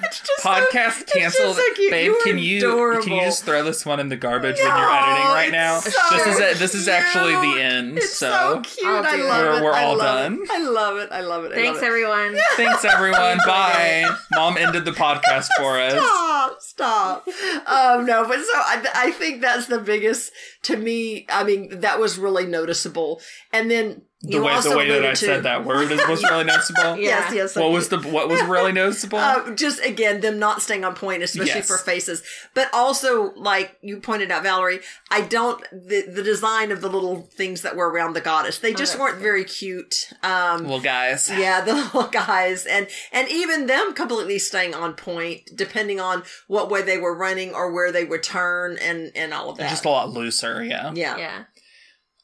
it's 0.03 0.19
just 0.19 0.41
so- 0.41 0.49
podcast 0.49 1.01
it's 1.01 1.13
just 1.13 1.13
canceled 1.13 1.55
so 1.55 1.73
cute. 1.75 1.91
babe 1.91 2.05
You 2.07 2.19
can 2.23 2.37
you 2.37 2.57
adorable. 2.57 3.03
can 3.03 3.13
you 3.13 3.21
just 3.21 3.45
throw 3.45 3.63
this 3.63 3.85
one 3.85 3.99
in 3.99 4.09
the 4.09 4.17
garbage 4.17 4.57
when 4.57 4.65
you're 4.67 4.75
editing 4.75 5.25
right 5.31 5.45
it's 5.47 5.51
now 5.53 5.79
so 5.79 6.17
this 6.17 6.27
is 6.27 6.39
a, 6.39 6.59
this 6.59 6.75
is 6.75 6.87
actually 6.89 7.31
the 7.33 7.61
end 7.63 7.97
It's 7.97 8.13
so, 8.13 8.29
so 8.29 8.61
cute. 8.61 8.85
I'll 8.87 9.05
I 9.05 9.15
love 9.15 9.45
it. 9.45 9.47
it. 9.47 9.51
We're- 9.53 9.63
we're 9.63 9.73
all 9.73 9.97
love 9.97 10.31
done. 10.31 10.39
It. 10.43 10.49
I 10.51 10.63
love 10.69 10.97
it. 10.97 11.09
I 11.11 11.21
love 11.21 11.45
it. 11.45 11.51
I 11.53 11.55
Thanks, 11.55 11.75
love 11.75 11.83
it. 11.83 11.87
everyone. 11.87 12.37
thanks 12.57 12.83
everyone 12.85 13.37
bye 13.45 14.13
mom 14.33 14.57
ended 14.57 14.83
the 14.85 14.91
podcast 14.91 15.47
for 15.57 15.79
us 15.79 15.93
Stop, 15.93 16.61
stop. 16.61 17.27
um, 17.67 18.05
no, 18.05 18.25
but 18.27 18.37
so 18.39 18.51
I, 18.55 18.85
I 18.95 19.11
think 19.11 19.41
that's 19.41 19.67
the 19.67 19.79
biggest 19.79 20.31
to 20.63 20.77
me. 20.77 21.25
I 21.29 21.43
mean, 21.43 21.81
that 21.81 21.99
was 21.99 22.17
really 22.17 22.45
noticeable. 22.45 23.21
And 23.51 23.69
then 23.69 24.03
the 24.25 24.35
you 24.37 24.43
way 24.43 24.53
also 24.53 24.69
the 24.69 24.77
way 24.77 24.87
that 24.87 25.05
I 25.05 25.09
to- 25.09 25.15
said 25.17 25.43
that 25.43 25.65
word 25.65 25.91
is, 25.91 25.99
was 26.07 26.23
really 26.23 26.45
noticeable. 26.45 26.95
Yeah. 26.97 27.13
Yes, 27.13 27.33
yes. 27.33 27.55
What 27.57 27.71
was 27.71 27.89
the 27.89 27.99
what 27.99 28.29
was 28.29 28.41
really 28.43 28.71
noticeable? 28.83 29.19
Uh, 29.19 29.53
just 29.53 29.83
again, 29.83 30.21
them 30.21 30.39
not 30.39 30.61
staying 30.61 30.83
on 30.85 30.95
point, 30.95 31.21
especially 31.23 31.47
Yes. 31.59 31.67
for 31.67 31.77
faces, 31.77 32.23
but 32.53 32.69
also 32.73 33.33
like 33.35 33.77
you 33.81 33.97
pointed 33.99 34.31
out, 34.31 34.41
Valerie. 34.43 34.79
I 35.11 35.21
don't 35.21 35.61
the 35.71 36.05
the 36.09 36.23
design 36.23 36.71
of 36.71 36.79
the 36.81 36.89
little 36.89 37.23
things 37.35 37.61
that 37.63 37.75
were 37.75 37.89
around 37.89 38.13
the 38.13 38.21
goddess. 38.21 38.59
They 38.59 38.73
just 38.73 38.93
that's 38.93 39.01
weren't 39.01 39.21
very 39.21 39.43
cute. 39.43 40.09
Um, 40.23 40.67
well, 40.67 40.79
guys, 40.79 41.29
yeah, 41.37 41.61
the 41.61 41.73
little 41.75 42.07
guys, 42.07 42.65
and 42.65 42.87
and 43.11 43.27
even 43.29 43.67
them 43.67 43.93
completely 43.93 44.39
staying 44.39 44.73
on 44.73 44.93
point, 44.93 45.49
depending 45.53 45.99
on 45.99 46.23
what 46.47 46.69
way 46.71 46.81
they 46.81 46.97
were 46.97 47.15
running 47.15 47.53
or 47.53 47.71
where 47.71 47.91
they 47.91 48.05
would 48.05 48.23
turn, 48.23 48.77
and 48.81 49.11
and 49.15 49.33
all 49.33 49.49
of 49.49 49.57
that. 49.57 49.69
just 49.69 49.85
a 49.85 49.89
lot 49.89 50.09
looser. 50.09 50.63
Yeah. 50.63 50.91
yeah. 50.95 51.17
Yeah. 51.17 51.43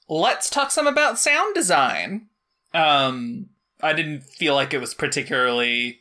Let's 0.10 0.50
talk 0.50 0.72
some 0.72 0.88
about 0.88 1.19
sound 1.19 1.54
design. 1.54 2.28
Um, 2.74 3.50
I 3.82 3.93
didn't 3.93 4.24
feel 4.24 4.56
like 4.56 4.74
it 4.74 4.82
was 4.82 4.93
particularly 4.93 6.00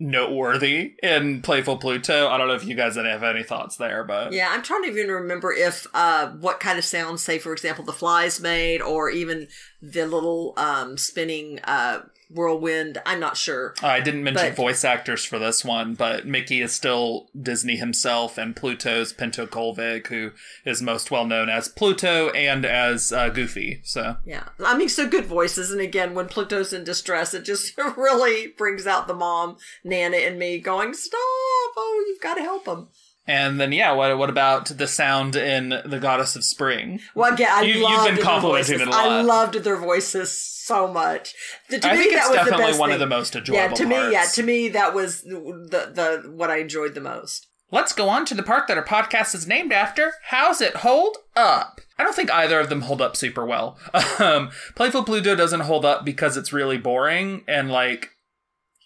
noteworthy 0.00 0.94
in 1.02 1.42
Playful 1.42 1.78
Pluto. 1.78 2.28
I 2.28 2.38
don't 2.38 2.48
know 2.48 2.54
if 2.54 2.64
you 2.64 2.74
guys 2.74 2.96
have 2.96 3.22
any 3.22 3.42
thoughts 3.42 3.76
there, 3.76 4.04
but 4.04 4.32
Yeah, 4.32 4.48
I'm 4.50 4.62
trying 4.62 4.82
to 4.82 4.88
even 4.90 5.08
remember 5.10 5.52
if 5.52 5.86
uh 5.94 6.30
what 6.32 6.60
kind 6.60 6.78
of 6.78 6.84
sounds, 6.84 7.22
say 7.22 7.38
for 7.38 7.52
example, 7.52 7.84
the 7.84 7.92
flies 7.92 8.40
made, 8.40 8.80
or 8.80 9.10
even 9.10 9.48
the 9.82 10.06
little 10.06 10.54
um 10.56 10.96
spinning 10.98 11.60
uh 11.64 12.00
whirlwind. 12.30 12.98
I'm 13.06 13.20
not 13.20 13.36
sure. 13.36 13.74
I 13.82 14.00
didn't 14.00 14.22
mention 14.22 14.48
But- 14.48 14.56
voice 14.56 14.84
actors 14.84 15.24
for 15.24 15.38
this 15.38 15.64
one, 15.64 15.94
but 15.94 16.26
Mickey 16.26 16.60
is 16.60 16.72
still 16.72 17.28
Disney 17.40 17.76
himself, 17.76 18.38
and 18.38 18.54
Pluto's 18.54 19.12
Pinto 19.12 19.46
Colvig, 19.46 20.06
who 20.08 20.32
is 20.64 20.82
most 20.82 21.10
well 21.10 21.24
known 21.26 21.48
as 21.48 21.68
Pluto 21.68 22.30
and 22.30 22.64
as 22.64 23.12
uh, 23.12 23.28
Goofy. 23.28 23.80
So 23.84 24.16
Yeah, 24.24 24.44
I 24.64 24.76
mean, 24.76 24.88
so 24.88 25.08
good 25.08 25.26
voices, 25.26 25.70
and 25.70 25.80
again, 25.80 26.14
when 26.14 26.28
Pluto's 26.28 26.72
in 26.72 26.84
distress, 26.84 27.34
it 27.34 27.44
just 27.44 27.76
really 27.96 28.48
brings 28.48 28.86
out 28.86 29.06
the 29.08 29.14
mom, 29.14 29.56
Nana, 29.84 30.16
and 30.18 30.38
me 30.38 30.58
going, 30.58 30.94
"Stop! 30.94 31.18
Oh, 31.20 32.04
you've 32.08 32.20
got 32.20 32.34
to 32.34 32.42
help 32.42 32.66
him." 32.66 32.88
And 33.28 33.60
then, 33.60 33.72
yeah, 33.72 33.92
what 33.92 34.16
what 34.16 34.30
about 34.30 34.66
the 34.66 34.86
sound 34.88 35.36
in 35.36 35.68
The 35.84 35.98
Goddess 36.00 36.34
of 36.34 36.44
Spring? 36.44 36.98
Well, 37.14 37.32
again, 37.34 37.50
I 37.52 37.62
You- 37.62 37.82
loved 37.84 38.06
been 38.06 38.14
their 38.16 38.24
complimenting 38.24 38.78
voices. 38.78 38.80
it 38.80 38.88
a 38.88 38.90
lot. 38.90 39.06
I 39.06 39.20
loved 39.20 39.54
their 39.64 39.76
voices 39.76 40.32
so 40.32 40.90
much. 40.90 41.34
To, 41.70 41.78
to 41.78 41.88
I 41.88 41.92
me, 41.92 41.98
think 41.98 42.14
that 42.14 42.22
was 42.22 42.30
the 42.30 42.36
definitely 42.36 42.64
best 42.66 42.80
one 42.80 42.90
of 42.90 42.98
the 43.00 43.06
most 43.06 43.36
enjoyable 43.36 43.62
Yeah, 43.62 43.74
to 43.74 43.84
me, 43.86 44.12
yeah, 44.12 44.24
to 44.32 44.42
me, 44.42 44.68
that 44.70 44.94
was 44.94 45.22
the 45.22 45.92
the 46.24 46.30
what 46.30 46.50
I 46.50 46.56
enjoyed 46.56 46.94
the 46.94 47.00
most. 47.02 47.46
Let's 47.70 47.92
go 47.92 48.08
on 48.08 48.24
to 48.24 48.34
the 48.34 48.42
part 48.42 48.66
that 48.68 48.78
our 48.78 48.84
podcast 48.84 49.34
is 49.34 49.46
named 49.46 49.72
after. 49.74 50.14
How's 50.30 50.62
it 50.62 50.76
hold 50.76 51.18
up? 51.36 51.82
I 51.98 52.04
don't 52.04 52.16
think 52.16 52.30
either 52.32 52.58
of 52.60 52.70
them 52.70 52.80
hold 52.80 53.02
up 53.02 53.14
super 53.14 53.44
well. 53.44 53.78
Um, 54.18 54.50
Playful 54.74 55.04
Pluto 55.04 55.34
doesn't 55.36 55.60
hold 55.60 55.84
up 55.84 56.02
because 56.04 56.36
it's 56.38 56.52
really 56.52 56.78
boring, 56.78 57.44
and 57.46 57.70
like 57.70 58.08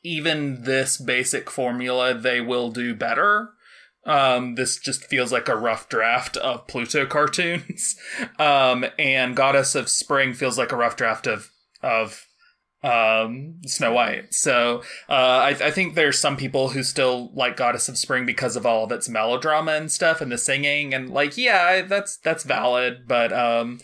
even 0.03 0.65
this 0.65 0.97
basic 0.99 1.49
formula, 1.49 2.13
they 2.13 2.41
will 2.41 2.71
do 2.73 2.93
better. 2.95 3.51
Um, 4.05 4.57
this 4.57 4.79
just 4.79 5.05
feels 5.05 5.33
like 5.33 5.49
a 5.49 5.57
rough 5.57 5.89
draft 5.89 6.37
of 6.37 6.67
Pluto 6.67 7.07
cartoons. 7.17 7.97
Um, 8.39 8.85
and 8.99 9.37
Goddess 9.37 9.75
of 9.75 9.89
Spring 9.89 10.35
feels 10.35 10.59
like 10.59 10.73
a 10.73 10.77
rough 10.77 10.97
draft 10.97 11.27
of 11.27 11.51
of 11.83 12.27
um 12.85 13.61
Snow 13.65 13.93
White. 13.93 14.35
So 14.35 14.83
uh 15.09 15.13
I, 15.13 15.49
I 15.51 15.71
think 15.71 15.95
there's 15.95 16.19
some 16.19 16.37
people 16.37 16.71
who 16.71 16.83
still 16.83 17.31
like 17.33 17.57
Goddess 17.57 17.89
of 17.89 17.97
Spring 17.97 18.27
because 18.27 18.57
of 18.57 18.67
all 18.67 18.85
of 18.85 18.93
its 18.93 19.09
melodrama 19.09 19.73
and 19.73 19.91
stuff 19.91 20.21
and 20.21 20.33
the 20.33 20.39
singing 20.39 20.93
and 20.93 21.09
like 21.09 21.37
yeah, 21.37 21.83
that's 21.83 22.17
that's 22.17 22.43
valid, 22.43 23.07
but 23.07 23.33
um 23.33 23.79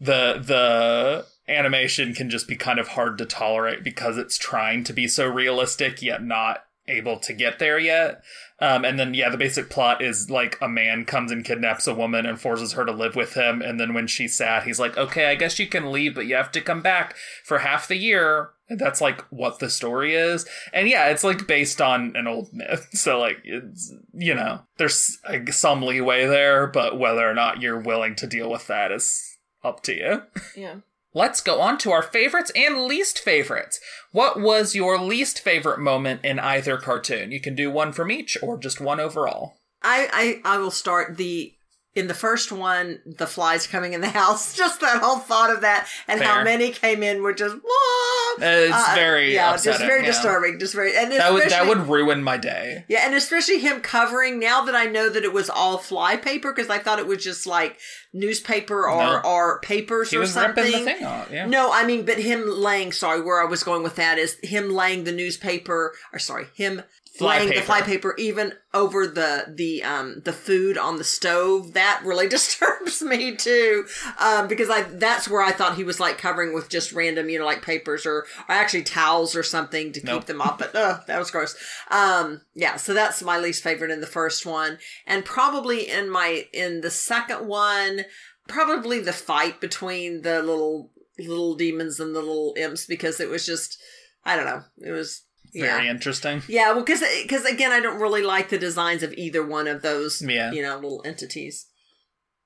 the 0.00 0.42
the 0.44 1.26
animation 1.48 2.12
can 2.12 2.28
just 2.28 2.48
be 2.48 2.56
kind 2.56 2.80
of 2.80 2.88
hard 2.88 3.18
to 3.18 3.26
tolerate 3.26 3.84
because 3.84 4.18
it's 4.18 4.36
trying 4.36 4.82
to 4.84 4.92
be 4.92 5.06
so 5.06 5.26
realistic 5.26 6.02
yet 6.02 6.24
not 6.24 6.64
able 6.88 7.18
to 7.18 7.32
get 7.32 7.58
there 7.58 7.78
yet. 7.78 8.22
Um, 8.62 8.84
and 8.84 8.96
then, 8.96 9.12
yeah, 9.12 9.28
the 9.28 9.36
basic 9.36 9.68
plot 9.70 10.04
is 10.04 10.30
like 10.30 10.56
a 10.62 10.68
man 10.68 11.04
comes 11.04 11.32
and 11.32 11.44
kidnaps 11.44 11.88
a 11.88 11.94
woman 11.94 12.26
and 12.26 12.40
forces 12.40 12.74
her 12.74 12.84
to 12.84 12.92
live 12.92 13.16
with 13.16 13.34
him. 13.34 13.60
And 13.60 13.80
then 13.80 13.92
when 13.92 14.06
she's 14.06 14.36
sad, 14.36 14.62
he's 14.62 14.78
like, 14.78 14.96
okay, 14.96 15.26
I 15.26 15.34
guess 15.34 15.58
you 15.58 15.66
can 15.66 15.90
leave, 15.90 16.14
but 16.14 16.26
you 16.26 16.36
have 16.36 16.52
to 16.52 16.60
come 16.60 16.80
back 16.80 17.16
for 17.42 17.58
half 17.58 17.88
the 17.88 17.96
year. 17.96 18.50
And 18.68 18.78
that's 18.78 19.00
like 19.00 19.22
what 19.30 19.58
the 19.58 19.68
story 19.68 20.14
is. 20.14 20.46
And 20.72 20.88
yeah, 20.88 21.08
it's 21.08 21.24
like 21.24 21.48
based 21.48 21.82
on 21.82 22.14
an 22.14 22.28
old 22.28 22.52
myth. 22.52 22.88
So, 23.02 23.18
like, 23.18 23.38
it's, 23.42 23.92
you 24.14 24.34
know, 24.34 24.60
there's 24.76 25.18
like, 25.28 25.52
some 25.52 25.82
leeway 25.82 26.26
there, 26.26 26.68
but 26.68 26.96
whether 26.96 27.28
or 27.28 27.34
not 27.34 27.60
you're 27.60 27.80
willing 27.80 28.14
to 28.14 28.28
deal 28.28 28.48
with 28.48 28.68
that 28.68 28.92
is 28.92 29.38
up 29.64 29.82
to 29.82 29.96
you. 29.96 30.22
Yeah. 30.56 30.76
Let's 31.14 31.40
go 31.40 31.60
on 31.60 31.76
to 31.78 31.92
our 31.92 32.02
favorites 32.02 32.50
and 32.56 32.84
least 32.84 33.18
favorites. 33.18 33.78
What 34.12 34.40
was 34.40 34.74
your 34.74 34.98
least 34.98 35.40
favorite 35.40 35.78
moment 35.78 36.24
in 36.24 36.38
either 36.38 36.78
cartoon? 36.78 37.32
You 37.32 37.40
can 37.40 37.54
do 37.54 37.70
one 37.70 37.92
from 37.92 38.10
each 38.10 38.38
or 38.42 38.56
just 38.58 38.80
one 38.80 38.98
overall. 39.00 39.54
I, 39.82 40.40
I 40.44 40.54
I 40.54 40.58
will 40.58 40.70
start 40.70 41.16
the 41.16 41.52
in 41.94 42.06
the 42.06 42.14
first 42.14 42.50
one, 42.50 43.00
the 43.04 43.26
flies 43.26 43.66
coming 43.66 43.92
in 43.92 44.00
the 44.00 44.08
house. 44.22 44.54
Just 44.56 44.80
that 44.80 45.02
whole 45.02 45.18
thought 45.18 45.50
of 45.50 45.60
that, 45.60 45.86
and 46.08 46.20
Fair. 46.20 46.28
how 46.28 46.44
many 46.44 46.70
came 46.70 47.02
in 47.02 47.22
were 47.22 47.34
just. 47.34 47.56
"Whoa!" 47.56 48.21
It's 48.40 48.74
Uh, 48.74 48.92
very 48.94 49.34
yeah, 49.34 49.54
upsetting, 49.54 49.72
just 49.78 49.84
very 49.86 50.00
yeah. 50.00 50.06
disturbing. 50.06 50.58
Just 50.58 50.74
very 50.74 50.96
and 50.96 51.12
That 51.12 51.32
would 51.32 51.48
that 51.50 51.66
would 51.66 51.88
ruin 51.88 52.22
my 52.22 52.36
day. 52.36 52.84
Yeah, 52.88 53.04
and 53.06 53.14
especially 53.14 53.58
him 53.58 53.80
covering 53.80 54.38
now 54.38 54.62
that 54.64 54.74
I 54.74 54.86
know 54.86 55.08
that 55.08 55.24
it 55.24 55.32
was 55.32 55.50
all 55.50 55.78
fly 55.78 56.16
paper 56.16 56.52
because 56.52 56.70
I 56.70 56.78
thought 56.78 56.98
it 56.98 57.06
was 57.06 57.22
just 57.22 57.46
like 57.46 57.78
newspaper 58.12 58.88
or 58.88 59.02
No. 59.02 59.20
or 59.24 59.60
papers 59.60 60.10
He 60.10 60.16
or 60.16 60.20
was 60.20 60.32
something. 60.32 60.64
ripping 60.64 60.84
the 60.84 60.92
thing 60.92 61.04
off. 61.04 61.28
Yeah. 61.30 61.46
No, 61.46 61.72
I 61.72 61.84
mean, 61.84 62.04
but 62.04 62.18
him 62.18 62.44
laying. 62.48 62.92
Sorry, 62.92 63.20
where 63.20 63.40
I 63.40 63.46
was 63.46 63.62
going 63.62 63.82
with 63.82 63.96
that 63.96 64.18
is 64.18 64.36
him 64.42 64.70
laying 64.70 65.04
the 65.04 65.12
newspaper. 65.12 65.94
Or 66.12 66.18
sorry, 66.18 66.46
him 66.54 66.82
Fly 67.18 67.36
laying 67.38 67.48
paper. 67.50 67.60
the 67.60 67.66
fly 67.66 67.82
paper 67.82 68.14
even 68.16 68.54
over 68.72 69.06
the 69.06 69.52
the 69.54 69.82
um 69.84 70.22
the 70.24 70.32
food 70.32 70.78
on 70.78 70.96
the 70.96 71.04
stove. 71.04 71.74
That 71.74 72.02
really 72.04 72.28
disturbs 72.36 73.02
me 73.02 73.36
too, 73.36 73.86
um, 74.18 74.48
because 74.48 74.70
I 74.70 74.82
that's 74.82 75.28
where 75.28 75.42
I 75.42 75.52
thought 75.52 75.76
he 75.76 75.84
was 75.84 76.00
like 76.00 76.16
covering 76.16 76.54
with 76.54 76.70
just 76.70 76.92
random, 76.92 77.28
you 77.28 77.38
know, 77.38 77.44
like 77.44 77.60
papers 77.62 78.06
or, 78.06 78.26
or 78.48 78.54
actually 78.54 78.84
towels 78.84 79.36
or 79.36 79.42
something 79.42 79.92
to 79.92 80.00
keep 80.00 80.24
them 80.24 80.40
off 80.40 80.58
But 80.58 80.74
uh, 80.74 81.00
that 81.06 81.18
was 81.18 81.30
gross. 81.30 81.54
Um, 81.90 82.40
yeah, 82.54 82.76
so 82.76 82.94
that's 82.94 83.22
my 83.22 83.38
least 83.38 83.62
favorite 83.62 83.90
in 83.90 84.00
the 84.00 84.06
first 84.06 84.46
one, 84.46 84.78
and 85.06 85.24
probably 85.24 85.90
in 85.90 86.08
my 86.08 86.46
in 86.52 86.80
the 86.80 86.90
second 86.90 87.46
one 87.46 88.04
probably 88.48 89.00
the 89.00 89.12
fight 89.12 89.60
between 89.60 90.22
the 90.22 90.42
little 90.42 90.90
little 91.18 91.54
demons 91.54 92.00
and 92.00 92.14
the 92.14 92.20
little 92.20 92.54
imps 92.56 92.86
because 92.86 93.20
it 93.20 93.28
was 93.28 93.46
just 93.46 93.78
I 94.24 94.36
don't 94.36 94.46
know 94.46 94.62
it 94.84 94.90
was 94.90 95.22
yeah 95.52 95.76
Very 95.76 95.88
interesting. 95.88 96.42
yeah 96.48 96.72
well 96.72 96.82
because 96.84 97.02
because 97.22 97.44
again 97.44 97.72
I 97.72 97.80
don't 97.80 98.00
really 98.00 98.22
like 98.22 98.48
the 98.48 98.58
designs 98.58 99.02
of 99.02 99.12
either 99.14 99.44
one 99.44 99.66
of 99.68 99.82
those 99.82 100.22
Yeah. 100.22 100.52
you 100.52 100.62
know 100.62 100.74
little 100.76 101.02
entities 101.04 101.66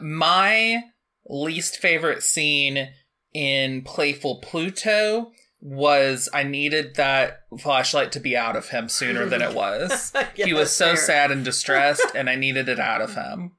My 0.00 0.82
least 1.28 1.76
favorite 1.78 2.22
scene 2.22 2.88
in 3.32 3.82
Playful 3.82 4.40
Pluto 4.42 5.32
was 5.60 6.28
I 6.32 6.42
needed 6.42 6.94
that 6.96 7.40
flashlight 7.58 8.12
to 8.12 8.20
be 8.20 8.36
out 8.36 8.56
of 8.56 8.68
him 8.68 8.88
sooner 8.88 9.26
than 9.26 9.42
it 9.42 9.54
was. 9.54 10.12
Yeah, 10.36 10.46
he 10.46 10.52
was 10.52 10.70
so 10.70 10.88
fair. 10.88 10.96
sad 10.96 11.30
and 11.32 11.44
distressed, 11.44 12.06
and 12.14 12.28
I 12.30 12.34
needed 12.36 12.68
it 12.68 12.78
out 12.78 13.00
of 13.00 13.14
him. 13.14 13.52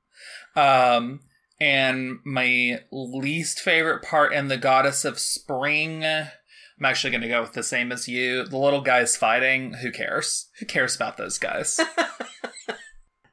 Um, 0.56 1.22
and 1.60 2.20
my 2.24 2.80
least 2.92 3.60
favorite 3.60 4.04
part 4.04 4.32
in 4.32 4.48
the 4.48 4.58
Goddess 4.58 5.04
of 5.06 5.18
Spring. 5.20 6.04
I'm 6.80 6.86
actually 6.86 7.12
going 7.12 7.22
to 7.22 7.28
go 7.28 7.42
with 7.42 7.54
the 7.54 7.64
same 7.64 7.92
as 7.92 8.08
you. 8.08 8.46
The 8.46 8.58
little 8.58 8.82
guys 8.82 9.18
fighting. 9.18 9.74
Who 9.76 9.92
cares? 9.92 10.50
Who 10.60 10.66
cares 10.66 10.96
about 10.96 11.18
those 11.18 11.38
guys? 11.38 11.80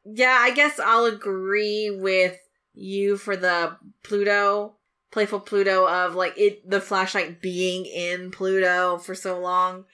Yeah, 0.07 0.37
I 0.39 0.51
guess 0.53 0.79
I'll 0.79 1.07
agree 1.07 1.91
with 1.91 2.37
you 2.75 3.17
for 3.17 3.37
the 3.37 3.79
Pluto, 4.03 4.75
playful 5.11 5.41
Pluto 5.41 5.89
of 5.89 6.15
like 6.15 6.35
it, 6.37 6.69
the 6.69 6.81
flashlight 6.81 7.41
being 7.41 7.87
in 7.87 8.31
Pluto 8.31 8.99
for 8.99 9.15
so 9.15 9.41
long. 9.41 9.87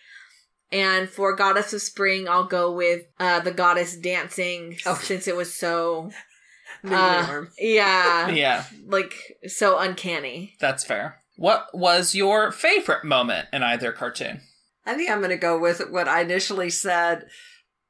And 0.72 1.08
for 1.08 1.34
Goddess 1.36 1.72
of 1.72 1.82
Spring, 1.82 2.28
I'll 2.28 2.44
go 2.46 2.72
with 2.72 3.04
uh 3.20 3.38
the 3.40 3.52
goddess 3.52 3.96
dancing 3.96 4.78
Oh. 4.84 4.94
since 4.96 5.28
it 5.28 5.36
was 5.36 5.54
so 5.54 6.10
uh, 6.84 7.42
yeah, 7.58 8.28
yeah, 8.30 8.64
like 8.86 9.14
so 9.46 9.78
uncanny. 9.78 10.56
that's 10.60 10.82
fair. 10.84 11.19
What 11.40 11.68
was 11.72 12.14
your 12.14 12.52
favorite 12.52 13.02
moment 13.02 13.48
in 13.50 13.62
either 13.62 13.92
cartoon? 13.92 14.42
I 14.84 14.92
think 14.92 15.08
I'm 15.08 15.20
going 15.20 15.30
to 15.30 15.38
go 15.38 15.58
with 15.58 15.80
what 15.88 16.06
I 16.06 16.20
initially 16.20 16.68
said 16.68 17.28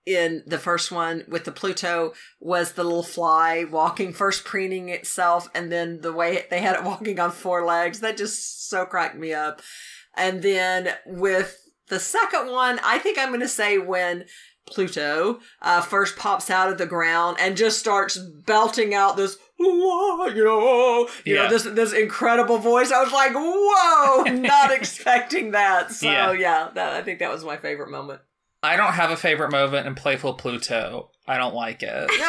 in 0.07 0.45
the 0.47 0.57
first 0.57 0.93
one 0.93 1.25
with 1.27 1.47
the 1.47 1.51
Pluto 1.51 2.13
was 2.39 2.75
the 2.75 2.85
little 2.85 3.03
fly 3.03 3.65
walking 3.65 4.13
first 4.13 4.45
preening 4.45 4.89
itself 4.89 5.49
and 5.53 5.73
then 5.73 6.01
the 6.01 6.13
way 6.13 6.47
they 6.49 6.61
had 6.61 6.77
it 6.77 6.85
walking 6.85 7.19
on 7.19 7.33
four 7.33 7.67
legs 7.67 7.99
that 7.99 8.17
just 8.17 8.69
so 8.71 8.87
cracked 8.87 9.19
me 9.19 9.35
up. 9.35 9.63
And 10.17 10.43
then 10.43 10.91
with 11.05 11.59
the 11.89 11.99
second 11.99 12.53
one, 12.53 12.79
I 12.85 13.01
think 13.01 13.19
I'm 13.19 13.31
going 13.31 13.41
to 13.41 13.49
say 13.49 13.79
when 13.79 14.27
Pluto 14.66 15.40
uh, 15.62 15.81
first 15.81 16.16
pops 16.16 16.49
out 16.51 16.70
of 16.70 16.79
the 16.79 16.87
ground 16.87 17.37
and 17.40 17.57
just 17.57 17.79
starts 17.79 18.16
belting 18.18 18.94
out 18.94 19.16
this, 19.16 19.37
you 19.59 19.66
know, 20.44 21.09
you 21.25 21.35
Yeah. 21.35 21.42
know, 21.44 21.49
this 21.49 21.64
this 21.64 21.92
incredible 21.92 22.59
voice. 22.59 22.92
I 22.92 23.03
was 23.03 23.12
like, 23.12 23.33
"Whoa!" 23.35 24.23
Not 24.33 24.70
expecting 24.70 25.51
that. 25.53 25.90
So 25.92 26.11
Yeah. 26.11 26.33
yeah, 26.33 26.68
that 26.75 26.92
I 26.92 27.03
think 27.03 27.18
that 27.18 27.31
was 27.33 27.44
my 27.44 27.57
favorite 27.57 27.90
moment. 27.90 28.20
I 28.62 28.77
don't 28.77 28.92
have 28.92 29.11
a 29.11 29.16
favorite 29.16 29.51
moment 29.51 29.87
in 29.87 29.94
Playful 29.94 30.35
Pluto. 30.35 31.11
I 31.27 31.37
don't 31.38 31.55
like 31.55 31.83
it. 31.83 32.11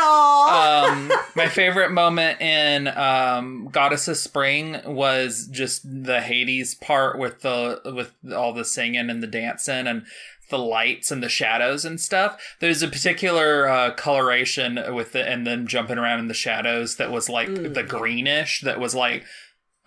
Um, 0.41 1.11
my 1.35 1.47
favorite 1.47 1.91
moment 1.91 2.41
in 2.41 2.87
um, 2.87 3.69
Goddess 3.71 4.07
of 4.07 4.17
Spring 4.17 4.77
was 4.85 5.47
just 5.51 5.83
the 5.83 6.19
Hades 6.19 6.75
part 6.75 7.17
with 7.19 7.41
the 7.41 7.79
with 7.85 8.11
all 8.35 8.53
the 8.53 8.65
singing 8.65 9.09
and 9.09 9.21
the 9.23 9.27
dancing 9.27 9.87
and 9.87 10.05
the 10.51 10.59
lights 10.59 11.09
and 11.09 11.23
the 11.23 11.29
shadows 11.29 11.83
and 11.83 11.99
stuff. 11.99 12.39
There's 12.59 12.83
a 12.83 12.87
particular 12.87 13.67
uh, 13.67 13.91
coloration 13.95 14.79
with 14.93 15.13
the 15.13 15.27
and 15.27 15.47
then 15.47 15.65
jumping 15.65 15.97
around 15.97 16.19
in 16.19 16.27
the 16.27 16.35
shadows 16.35 16.97
that 16.97 17.11
was 17.11 17.27
like 17.27 17.49
Mm. 17.49 17.73
the 17.73 17.81
greenish. 17.83 18.61
That 18.61 18.79
was 18.79 18.93
like, 18.93 19.23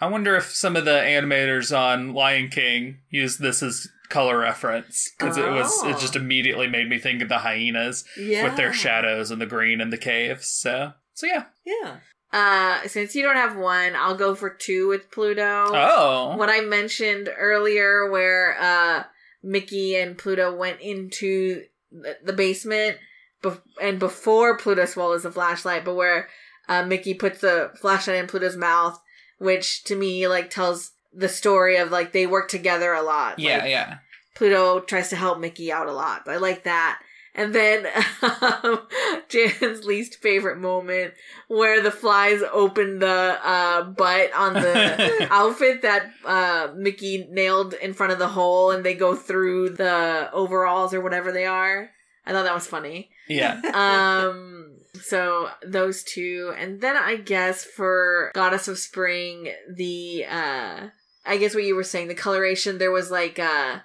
I 0.00 0.08
wonder 0.08 0.34
if 0.34 0.46
some 0.50 0.74
of 0.74 0.84
the 0.84 0.90
animators 0.98 1.76
on 1.76 2.12
Lion 2.12 2.48
King 2.48 2.98
used 3.10 3.40
this 3.40 3.62
as 3.62 3.86
color 4.08 4.38
reference 4.38 5.10
because 5.18 5.36
it 5.38 5.48
was 5.48 5.72
it 5.84 5.94
Oh. 5.96 5.98
just 5.98 6.16
immediately 6.16 6.66
made 6.66 6.88
me 6.88 6.98
think 6.98 7.22
of 7.22 7.28
the 7.28 7.38
hyenas 7.38 8.04
yeah, 8.18 8.44
with 8.44 8.56
their 8.56 8.72
shadows 8.72 9.30
and 9.30 9.40
the 9.40 9.46
green 9.46 9.80
and 9.80 9.92
the 9.92 9.96
caves. 9.98 10.46
So, 10.48 10.92
so 11.14 11.26
yeah. 11.26 11.44
Yeah, 11.64 11.96
Uh 12.32 12.86
since 12.86 13.14
you 13.14 13.22
don't 13.22 13.36
have 13.36 13.56
one, 13.56 13.96
I'll 13.96 14.16
go 14.16 14.34
for 14.34 14.50
two 14.50 14.88
with 14.88 15.10
Pluto. 15.10 15.66
Oh, 15.72 16.36
what 16.36 16.50
I 16.50 16.60
mentioned 16.60 17.30
earlier, 17.36 18.08
where 18.10 18.56
uh, 18.60 19.04
Mickey 19.44 19.94
and 19.96 20.16
Pluto 20.18 20.54
went 20.54 20.80
into 20.80 21.64
the, 21.92 22.16
the 22.24 22.32
basement, 22.32 22.96
bef- 23.42 23.60
and 23.80 23.98
before 23.98 24.56
Pluto 24.56 24.86
swallows 24.86 25.22
the 25.22 25.30
flashlight, 25.30 25.84
but 25.84 25.94
where 25.94 26.28
uh, 26.68 26.84
Mickey 26.84 27.14
puts 27.14 27.40
the 27.40 27.70
flashlight 27.80 28.16
in 28.16 28.26
Pluto's 28.26 28.56
mouth, 28.56 28.98
which 29.38 29.84
to 29.84 29.94
me 29.94 30.26
like 30.26 30.48
tells 30.50 30.92
the 31.12 31.28
story 31.28 31.76
of 31.76 31.90
like 31.90 32.12
they 32.12 32.26
work 32.26 32.48
together 32.48 32.92
a 32.92 33.02
lot. 33.02 33.38
yeah, 33.38 33.58
Like, 33.58 33.70
yeah. 33.70 33.98
Pluto 34.34 34.80
tries 34.80 35.10
to 35.10 35.16
help 35.16 35.38
Mickey 35.38 35.70
out 35.70 35.86
a 35.86 35.92
lot. 35.92 36.22
I 36.26 36.38
like 36.38 36.64
that. 36.64 37.00
And 37.34 37.54
then 37.54 37.86
um, 38.40 38.86
Jan's 39.28 39.84
least 39.84 40.16
favorite 40.22 40.58
moment 40.58 41.14
where 41.48 41.82
the 41.82 41.90
flies 41.90 42.42
open 42.52 43.00
the 43.00 43.38
uh, 43.42 43.82
butt 43.82 44.32
on 44.34 44.54
the 44.54 45.26
outfit 45.30 45.82
that 45.82 46.10
uh, 46.24 46.72
Mickey 46.76 47.26
nailed 47.30 47.74
in 47.74 47.92
front 47.92 48.12
of 48.12 48.18
the 48.18 48.28
hole 48.28 48.70
and 48.70 48.84
they 48.84 48.94
go 48.94 49.16
through 49.16 49.70
the 49.70 50.30
overalls 50.32 50.94
or 50.94 51.00
whatever 51.00 51.32
they 51.32 51.46
are. 51.46 51.90
I 52.26 52.32
thought 52.32 52.44
that 52.44 52.54
was 52.54 52.66
funny. 52.66 53.10
Yeah. 53.28 53.60
Um, 53.74 54.78
so 55.02 55.48
those 55.66 56.04
two. 56.04 56.54
And 56.56 56.80
then 56.80 56.96
I 56.96 57.16
guess 57.16 57.64
for 57.64 58.30
Goddess 58.34 58.68
of 58.68 58.78
Spring, 58.78 59.52
the, 59.68 60.24
uh, 60.24 60.88
I 61.26 61.36
guess 61.36 61.54
what 61.54 61.64
you 61.64 61.74
were 61.74 61.84
saying, 61.84 62.08
the 62.08 62.14
coloration, 62.14 62.78
there 62.78 62.92
was 62.92 63.10
like, 63.10 63.38
uh, 63.38 63.80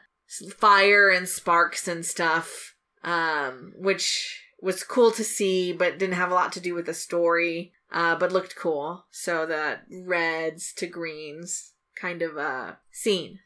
fire 0.58 1.10
and 1.10 1.28
sparks 1.28 1.88
and 1.88 2.06
stuff, 2.06 2.69
um, 3.04 3.74
which 3.78 4.44
was 4.62 4.84
cool 4.84 5.12
to 5.12 5.24
see, 5.24 5.72
but 5.72 5.98
didn't 5.98 6.16
have 6.16 6.32
a 6.32 6.36
lot 6.36 6.52
to 6.54 6.60
do 6.60 6.74
with 6.74 6.86
the 6.86 6.94
story, 6.94 7.72
uh, 7.92 8.16
but 8.16 8.32
looked 8.32 8.56
cool. 8.56 9.06
So 9.12 9.46
the 9.46 9.80
reds 9.90 10.74
to 10.74 10.88
greens 10.88 11.74
kind 11.96 12.22
of, 12.22 12.38
uh, 12.38 12.74
scene. 12.92 13.40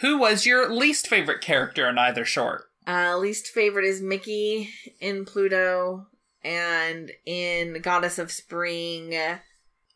Who 0.00 0.18
was 0.18 0.46
your 0.46 0.72
least 0.72 1.08
favorite 1.08 1.40
character 1.40 1.88
in 1.88 1.98
either 1.98 2.24
short? 2.24 2.64
Uh, 2.86 3.16
least 3.18 3.48
favorite 3.48 3.84
is 3.84 4.00
Mickey 4.00 4.70
in 4.98 5.24
Pluto, 5.24 6.06
and 6.42 7.10
in 7.26 7.80
Goddess 7.82 8.18
of 8.18 8.32
Spring, 8.32 9.14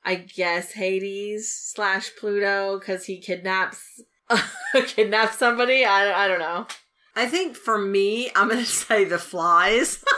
I 0.05 0.15
guess 0.17 0.73
Hades 0.73 1.51
slash 1.51 2.11
Pluto 2.19 2.79
because 2.79 3.07
he 3.07 3.19
kidnaps 3.19 4.03
kidnaps 4.87 5.39
somebody. 5.39 5.85
I, 5.85 6.25
I 6.25 6.29
don't 6.29 6.39
know. 6.39 6.67
I 7.17 7.27
think 7.27 7.57
for 7.57 7.79
me, 7.79 8.31
I'm 8.35 8.49
going 8.49 8.61
to 8.65 8.67
say 8.67 9.05
the 9.05 9.19
flies. 9.19 10.05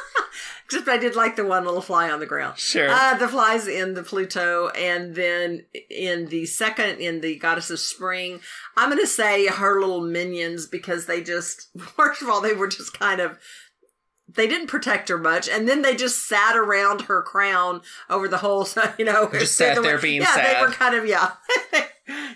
Except 0.64 0.88
I 0.88 0.96
did 0.98 1.14
like 1.14 1.36
the 1.36 1.46
one 1.46 1.64
little 1.64 1.80
fly 1.80 2.10
on 2.10 2.18
the 2.18 2.26
ground. 2.26 2.58
Sure. 2.58 2.88
Uh, 2.90 3.14
the 3.16 3.28
flies 3.28 3.68
in 3.68 3.94
the 3.94 4.02
Pluto, 4.02 4.68
and 4.70 5.14
then 5.14 5.64
in 5.88 6.26
the 6.26 6.44
second, 6.46 6.98
in 6.98 7.20
the 7.20 7.36
Goddess 7.38 7.70
of 7.70 7.78
Spring, 7.78 8.40
I'm 8.76 8.88
going 8.90 9.00
to 9.00 9.06
say 9.06 9.46
her 9.46 9.80
little 9.80 10.00
minions 10.00 10.66
because 10.66 11.06
they 11.06 11.22
just, 11.22 11.68
first 11.78 12.20
of 12.20 12.28
all, 12.28 12.40
they 12.40 12.52
were 12.52 12.66
just 12.66 12.98
kind 12.98 13.20
of, 13.20 13.38
they 14.28 14.48
didn't 14.48 14.66
protect 14.66 15.08
her 15.08 15.18
much, 15.18 15.48
and 15.48 15.68
then 15.68 15.82
they 15.82 15.94
just 15.94 16.26
sat 16.26 16.56
around 16.56 17.02
her 17.02 17.22
crown 17.22 17.80
over 18.10 18.26
the 18.26 18.38
whole, 18.38 18.66
you 18.98 19.04
know, 19.04 19.28
Just 19.32 19.54
sat 19.56 19.76
the- 19.76 19.82
there 19.82 19.98
being 20.00 20.22
yeah, 20.22 20.34
sad. 20.34 20.56
they 20.56 20.66
were 20.66 20.72
kind 20.72 20.96
of, 20.96 21.06
yeah. 21.06 21.30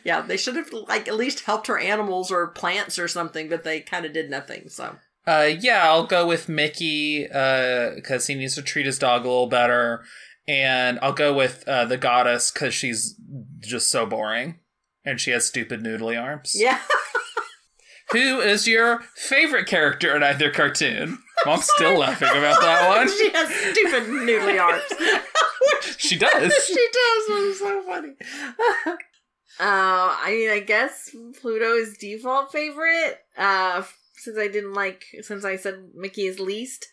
Yeah, 0.04 0.20
they 0.20 0.36
should 0.36 0.56
have, 0.56 0.72
like, 0.72 1.08
at 1.08 1.14
least 1.16 1.40
helped 1.44 1.66
her 1.66 1.78
animals 1.78 2.30
or 2.30 2.46
plants 2.48 2.98
or 2.98 3.08
something, 3.08 3.48
but 3.48 3.64
they 3.64 3.80
kind 3.80 4.04
of 4.06 4.12
did 4.12 4.30
nothing, 4.30 4.68
so. 4.68 4.96
Uh, 5.26 5.50
yeah, 5.60 5.84
I'll 5.84 6.06
go 6.06 6.26
with 6.26 6.48
Mickey 6.48 7.24
because 7.24 8.26
he 8.26 8.34
needs 8.34 8.54
to 8.54 8.62
treat 8.62 8.86
his 8.86 8.98
dog 8.98 9.24
a 9.24 9.28
little 9.28 9.46
better, 9.48 10.02
and 10.48 10.98
I'll 11.02 11.12
go 11.12 11.32
with 11.34 11.62
uh, 11.68 11.84
the 11.84 11.96
goddess 11.98 12.50
because 12.50 12.74
she's 12.74 13.14
just 13.60 13.90
so 13.90 14.06
boring, 14.06 14.58
and 15.04 15.20
she 15.20 15.30
has 15.30 15.46
stupid 15.46 15.82
noodly 15.82 16.20
arms. 16.20 16.52
Yeah. 16.56 16.80
Who 18.12 18.40
is 18.40 18.66
your 18.66 19.02
favorite 19.14 19.68
character 19.68 20.16
in 20.16 20.22
either 20.24 20.50
cartoon? 20.50 21.18
I'm 21.46 21.60
still 21.60 21.96
laughing 21.98 22.28
about 22.28 22.60
that 22.60 22.88
one. 22.96 23.08
she 23.08 23.30
has 23.30 23.48
stupid 23.54 24.04
noodly 24.08 24.60
arms. 24.60 24.82
She 25.96 26.16
does. 26.18 26.52
she 26.66 26.74
does. 26.74 27.28
It 27.28 27.46
was 27.46 27.58
so 27.60 27.82
funny. 27.82 28.14
Uh, 29.58 30.14
I 30.22 30.30
mean, 30.30 30.50
I 30.50 30.60
guess 30.60 31.10
Pluto 31.40 31.74
is 31.74 31.96
default 31.98 32.52
favorite. 32.52 33.18
Uh, 33.36 33.82
since 34.14 34.38
I 34.38 34.48
didn't 34.48 34.74
like, 34.74 35.04
since 35.22 35.44
I 35.44 35.56
said 35.56 35.90
Mickey 35.94 36.26
is 36.26 36.38
least. 36.38 36.86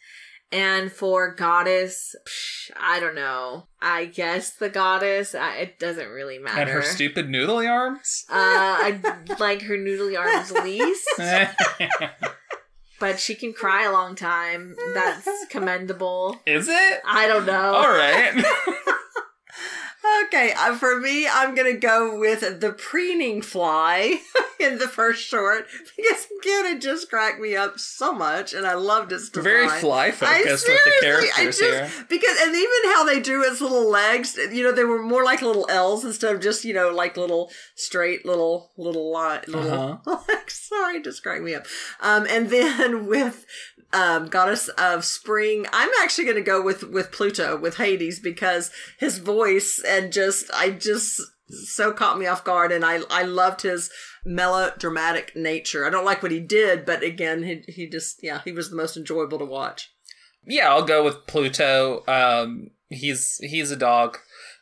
And 0.50 0.90
for 0.90 1.36
goddess, 1.36 2.16
psh, 2.26 2.72
I 2.80 3.02
don't 3.02 3.16
know. 3.16 3.68
I 3.82 4.06
guess 4.06 4.52
the 4.52 4.70
goddess. 4.70 5.36
I, 5.36 5.58
it 5.58 5.78
doesn't 5.80 6.08
really 6.08 6.40
matter. 6.40 6.62
And 6.62 6.70
her 6.70 6.82
stupid 6.82 7.28
noodly 7.28 7.70
arms. 7.70 8.24
uh, 8.30 8.34
I 8.34 9.02
like 9.40 9.64
her 9.64 9.78
noodly 9.78 10.18
arms 10.18 10.52
least, 10.52 11.06
but 13.02 13.20
she 13.20 13.36
can 13.36 13.52
cry 13.52 13.84
a 13.84 13.92
long 13.92 14.16
time. 14.16 14.78
That's 14.94 15.28
commendable. 15.50 16.40
is 16.46 16.70
it? 16.70 17.02
I 17.06 17.28
don't 17.28 17.46
know. 17.46 17.74
All 17.74 17.90
right. 17.90 18.34
Okay, 20.28 20.54
uh, 20.58 20.76
for 20.76 21.00
me, 21.00 21.28
I'm 21.28 21.56
gonna 21.56 21.74
go 21.78 22.18
with 22.20 22.60
the 22.62 22.72
preening 22.72 23.42
fly 23.42 24.20
in 24.60 24.78
the 24.78 24.88
first 24.88 25.24
short 25.24 25.68
because 25.96 26.28
again, 26.42 26.66
it 26.66 26.82
just 26.82 27.10
cracked 27.10 27.40
me 27.40 27.56
up 27.56 27.80
so 27.80 28.12
much, 28.14 28.54
and 28.54 28.66
I 28.66 28.74
loved 28.76 29.12
its 29.12 29.30
design. 29.30 29.44
Very 29.44 29.68
fly 29.80 30.12
focused 30.12 30.68
with 30.68 30.84
the 30.84 30.92
characters 31.02 31.30
just 31.38 31.62
here. 31.62 31.90
because 32.10 32.38
and 32.42 32.56
even 32.56 32.92
how 32.94 33.04
they 33.06 33.20
drew 33.20 33.50
its 33.50 33.62
little 33.62 33.90
legs, 33.90 34.38
you 34.52 34.64
know, 34.64 34.72
they 34.72 34.84
were 34.84 35.02
more 35.02 35.24
like 35.24 35.42
little 35.42 35.66
L's 35.70 36.04
instead 36.04 36.36
of 36.36 36.42
just 36.42 36.66
you 36.66 36.74
know 36.74 36.90
like 36.90 37.18
little 37.18 37.52
straight 37.76 38.26
little 38.26 38.72
little 38.78 39.12
line 39.12 39.42
little 39.48 40.02
Uh-huh. 40.06 40.18
Sorry, 40.48 41.02
just 41.02 41.24
cracked 41.24 41.44
me 41.44 41.56
up. 41.56 41.66
Um, 42.02 42.28
and 42.30 42.50
then 42.50 43.06
with 43.08 43.46
um, 43.94 44.28
goddess 44.28 44.68
of 44.70 45.06
spring, 45.06 45.66
I'm 45.72 45.90
actually 46.02 46.26
going 46.26 46.38
to 46.38 46.42
go 46.42 46.62
with 46.62 46.84
with 46.84 47.12
Pluto 47.12 47.58
with 47.58 47.78
Hades 47.78 48.20
because 48.20 48.72
his 49.00 49.20
voice 49.20 49.82
and 49.88 50.12
just 50.12 50.52
I 50.54 50.72
just 50.72 51.22
so 51.50 51.94
caught 51.94 52.20
me 52.20 52.28
off 52.28 52.44
guard, 52.44 52.72
and 52.72 52.84
I 52.86 53.00
I 53.10 53.24
loved 53.24 53.62
his 53.62 53.90
melodramatic 54.26 55.36
nature. 55.36 55.86
I 55.86 55.90
don't 55.90 56.06
like 56.06 56.22
what 56.22 56.32
he 56.32 56.40
did, 56.40 56.86
but 56.86 57.04
again, 57.04 57.44
he 57.44 57.64
he 57.68 57.90
just 57.90 58.22
yeah, 58.22 58.42
he 58.44 58.52
was 58.52 58.70
the 58.70 58.76
most 58.76 58.98
enjoyable 58.98 59.40
to 59.40 59.46
watch. 59.46 59.94
Yeah, 60.46 60.70
I'll 60.70 60.86
go 60.86 61.04
with 61.04 61.28
Pluto. 61.28 62.04
Um, 62.08 62.72
he's 62.90 63.38
he's 63.42 63.72
a 63.72 63.78
dog. 63.78 64.18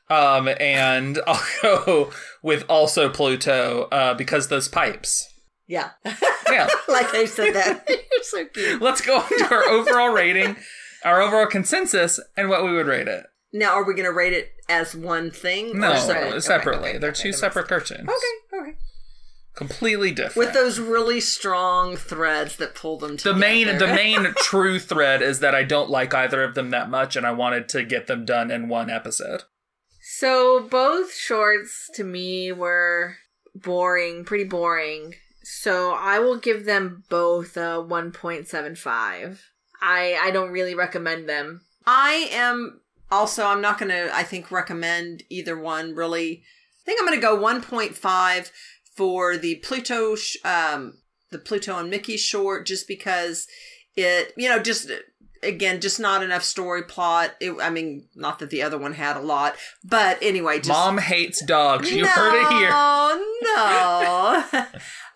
Um, 0.07 0.49
and 0.59 1.19
I'll 1.27 1.43
go 1.61 2.11
with 2.43 2.63
also 2.69 3.09
Pluto 3.09 3.87
uh, 3.91 4.13
because 4.13 4.47
those 4.47 4.67
pipes. 4.67 5.31
Yeah, 5.67 5.91
Yeah. 6.51 6.67
like 6.87 7.13
I 7.13 7.25
said 7.25 7.53
that. 7.55 7.85
You're 7.89 8.23
so 8.23 8.45
cute. 8.45 8.81
Let's 8.81 9.01
go 9.01 9.17
on 9.17 9.29
to 9.39 9.53
our 9.53 9.63
overall 9.69 10.09
rating, 10.09 10.57
our 11.03 11.21
overall 11.21 11.47
consensus, 11.47 12.19
and 12.37 12.49
what 12.49 12.63
we 12.63 12.71
would 12.73 12.87
rate 12.87 13.07
it. 13.07 13.25
Now, 13.51 13.73
are 13.73 13.83
we 13.85 13.93
going 13.93 14.05
to 14.05 14.11
rate 14.13 14.33
it 14.33 14.51
as 14.69 14.93
one 14.95 15.31
thing? 15.31 15.79
No, 15.79 15.95
separate? 15.97 16.41
separately. 16.41 16.89
Okay, 16.89 16.97
They're 16.99 17.11
okay, 17.11 17.23
two 17.23 17.33
separate 17.33 17.67
cartoons. 17.67 18.01
Okay, 18.09 18.59
okay. 18.61 18.77
Completely 19.55 20.11
different. 20.11 20.35
With 20.35 20.53
those 20.53 20.79
really 20.79 21.21
strong 21.21 21.95
threads 21.95 22.57
that 22.57 22.75
pull 22.75 22.97
them 22.99 23.15
together. 23.15 23.33
the 23.33 23.39
main 23.39 23.77
the 23.77 23.87
main 23.87 24.33
true 24.35 24.79
thread 24.79 25.21
is 25.21 25.39
that 25.39 25.55
I 25.55 25.63
don't 25.63 25.89
like 25.89 26.13
either 26.13 26.43
of 26.43 26.55
them 26.55 26.71
that 26.71 26.89
much 26.89 27.15
and 27.15 27.25
I 27.25 27.31
wanted 27.31 27.69
to 27.69 27.85
get 27.85 28.07
them 28.07 28.25
done 28.25 28.51
in 28.51 28.67
one 28.67 28.89
episode. 28.89 29.43
So 30.17 30.67
both 30.69 31.15
shorts 31.15 31.89
to 31.93 32.03
me 32.03 32.51
were 32.51 33.15
boring, 33.55 34.25
pretty 34.25 34.43
boring. 34.43 35.13
So 35.47 35.91
I 35.91 36.17
will 36.17 36.37
give 36.37 36.65
them 36.65 37.03
both 37.07 37.55
a 37.55 37.77
1.75. 37.87 39.39
I 39.79 40.19
I 40.19 40.31
don't 40.31 40.49
really 40.49 40.73
recommend 40.73 41.29
them. 41.29 41.61
I 41.85 42.29
am 42.31 42.81
also. 43.11 43.45
I'm 43.45 43.61
not 43.61 43.77
going 43.77 43.89
to. 43.89 44.09
I 44.13 44.23
think 44.23 44.51
recommend 44.51 45.21
either 45.29 45.57
one. 45.57 45.93
Really, 45.93 46.41
I 46.81 46.83
think 46.85 46.99
I'm 46.99 47.05
going 47.05 47.19
to 47.19 47.21
go 47.21 47.37
1.5 47.37 48.51
for 48.95 49.37
the 49.37 49.55
Pluto. 49.57 50.15
Sh- 50.15 50.37
um, 50.43 50.97
the 51.29 51.37
Pluto 51.37 51.77
and 51.77 51.91
Mickey 51.91 52.17
short, 52.17 52.65
just 52.65 52.87
because 52.87 53.47
it. 53.95 54.33
You 54.35 54.49
know, 54.49 54.57
just 54.57 54.89
again, 55.45 55.81
just 55.81 55.99
not 55.99 56.23
enough 56.23 56.43
story 56.43 56.83
plot. 56.83 57.35
It, 57.39 57.55
I 57.61 57.69
mean, 57.69 58.07
not 58.15 58.39
that 58.39 58.49
the 58.49 58.61
other 58.61 58.77
one 58.77 58.93
had 58.93 59.17
a 59.17 59.21
lot, 59.21 59.55
but 59.83 60.17
anyway, 60.21 60.57
just 60.57 60.69
Mom 60.69 60.97
hates 60.97 61.43
dogs. 61.43 61.91
You 61.91 62.03
no, 62.03 62.09
heard 62.09 62.41
it 62.41 62.47
here. 62.57 62.69
No, 63.55 64.43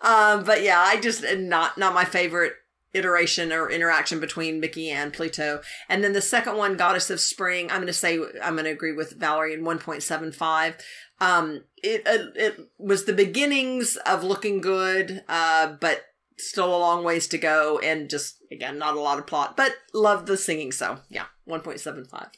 um, 0.00 0.44
but 0.44 0.62
yeah, 0.62 0.80
I 0.80 1.00
just 1.00 1.24
not 1.36 1.76
not 1.76 1.94
my 1.94 2.04
favorite 2.04 2.54
iteration 2.92 3.52
or 3.52 3.70
interaction 3.70 4.20
between 4.20 4.60
Mickey 4.60 4.90
and 4.90 5.12
Pluto. 5.12 5.60
And 5.88 6.02
then 6.02 6.12
the 6.12 6.20
second 6.20 6.56
one, 6.56 6.76
Goddess 6.76 7.10
of 7.10 7.20
Spring, 7.20 7.70
I'm 7.70 7.78
going 7.78 7.86
to 7.86 7.92
say 7.92 8.18
I'm 8.42 8.54
going 8.54 8.64
to 8.64 8.70
agree 8.70 8.92
with 8.92 9.12
Valerie 9.12 9.54
in 9.54 9.62
1.75. 9.62 10.74
Um, 11.20 11.64
it 11.82 12.06
uh, 12.06 12.30
it 12.34 12.70
was 12.78 13.04
the 13.04 13.12
beginnings 13.12 13.96
of 14.06 14.24
looking 14.24 14.60
good, 14.60 15.22
uh, 15.28 15.74
but 15.80 16.04
still 16.48 16.74
a 16.74 16.78
long 16.78 17.04
ways 17.04 17.26
to 17.28 17.38
go, 17.38 17.78
and 17.78 18.08
just 18.10 18.38
again 18.50 18.78
not 18.78 18.96
a 18.96 19.00
lot 19.00 19.18
of 19.18 19.26
plot, 19.26 19.56
but 19.56 19.74
love 19.92 20.26
the 20.26 20.36
singing. 20.36 20.72
So 20.72 20.98
yeah, 21.08 21.26
1.75. 21.48 22.28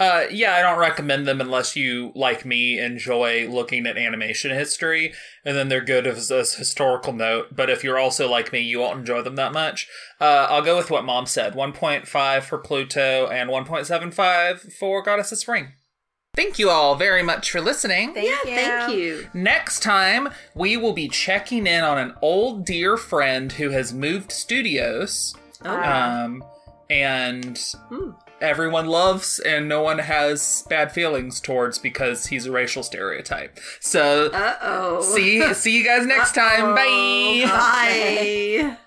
Uh, 0.00 0.24
yeah, 0.30 0.54
I 0.54 0.62
don't 0.62 0.78
recommend 0.78 1.28
them 1.28 1.42
unless 1.42 1.76
you, 1.76 2.10
like 2.14 2.46
me, 2.46 2.78
enjoy 2.80 3.46
looking 3.46 3.86
at 3.86 3.98
animation 3.98 4.50
history, 4.50 5.12
and 5.44 5.54
then 5.54 5.68
they're 5.68 5.84
good 5.84 6.06
as 6.06 6.30
a 6.30 6.38
historical 6.38 7.12
note. 7.12 7.54
But 7.54 7.68
if 7.68 7.84
you're 7.84 7.98
also 7.98 8.26
like 8.26 8.50
me, 8.50 8.60
you 8.60 8.80
won't 8.80 9.00
enjoy 9.00 9.20
them 9.20 9.36
that 9.36 9.52
much. 9.52 9.88
Uh, 10.18 10.46
I'll 10.48 10.62
go 10.62 10.78
with 10.78 10.90
what 10.90 11.04
Mom 11.04 11.26
said: 11.26 11.52
1.5 11.52 12.42
for 12.44 12.56
Pluto 12.56 13.26
and 13.26 13.50
1.75 13.50 14.72
for 14.72 15.02
Goddess 15.02 15.32
of 15.32 15.38
Spring. 15.38 15.72
Thank 16.36 16.58
you 16.58 16.70
all 16.70 16.94
very 16.94 17.22
much 17.22 17.50
for 17.50 17.60
listening. 17.60 18.14
Thank 18.14 18.28
yeah, 18.28 18.38
thank 18.86 18.94
you. 18.96 19.28
Next 19.34 19.82
time, 19.82 20.28
we 20.54 20.76
will 20.76 20.92
be 20.92 21.08
checking 21.08 21.66
in 21.66 21.82
on 21.82 21.98
an 21.98 22.14
old 22.22 22.64
dear 22.64 22.96
friend 22.96 23.50
who 23.52 23.70
has 23.70 23.92
moved 23.92 24.30
studios. 24.32 25.34
Oh. 25.64 25.70
Um, 25.82 26.44
and 26.88 27.58
Hmm. 27.88 28.10
everyone 28.40 28.86
loves 28.86 29.38
and 29.40 29.68
no 29.68 29.82
one 29.82 29.98
has 29.98 30.64
bad 30.70 30.92
feelings 30.92 31.40
towards 31.40 31.78
because 31.78 32.26
he's 32.26 32.46
a 32.46 32.52
racial 32.52 32.82
stereotype. 32.82 33.58
So 33.80 34.30
Uh 34.32 34.56
oh. 34.62 35.02
see 35.02 35.52
see 35.54 35.76
you 35.76 35.84
guys 35.84 36.06
next 36.06 36.34
time. 36.34 36.74
Bye. 36.74 37.42
Bye. 37.46 38.76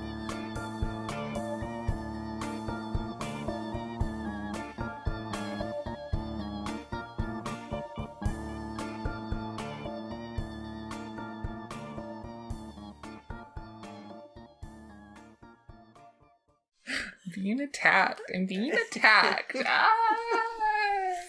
Being 17.41 17.61
attacked. 17.61 18.21
I'm 18.33 18.45
being 18.45 18.73
attacked. 18.73 19.57
ah, 19.65 19.87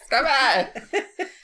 stop 0.06 0.26
it. 0.92 1.28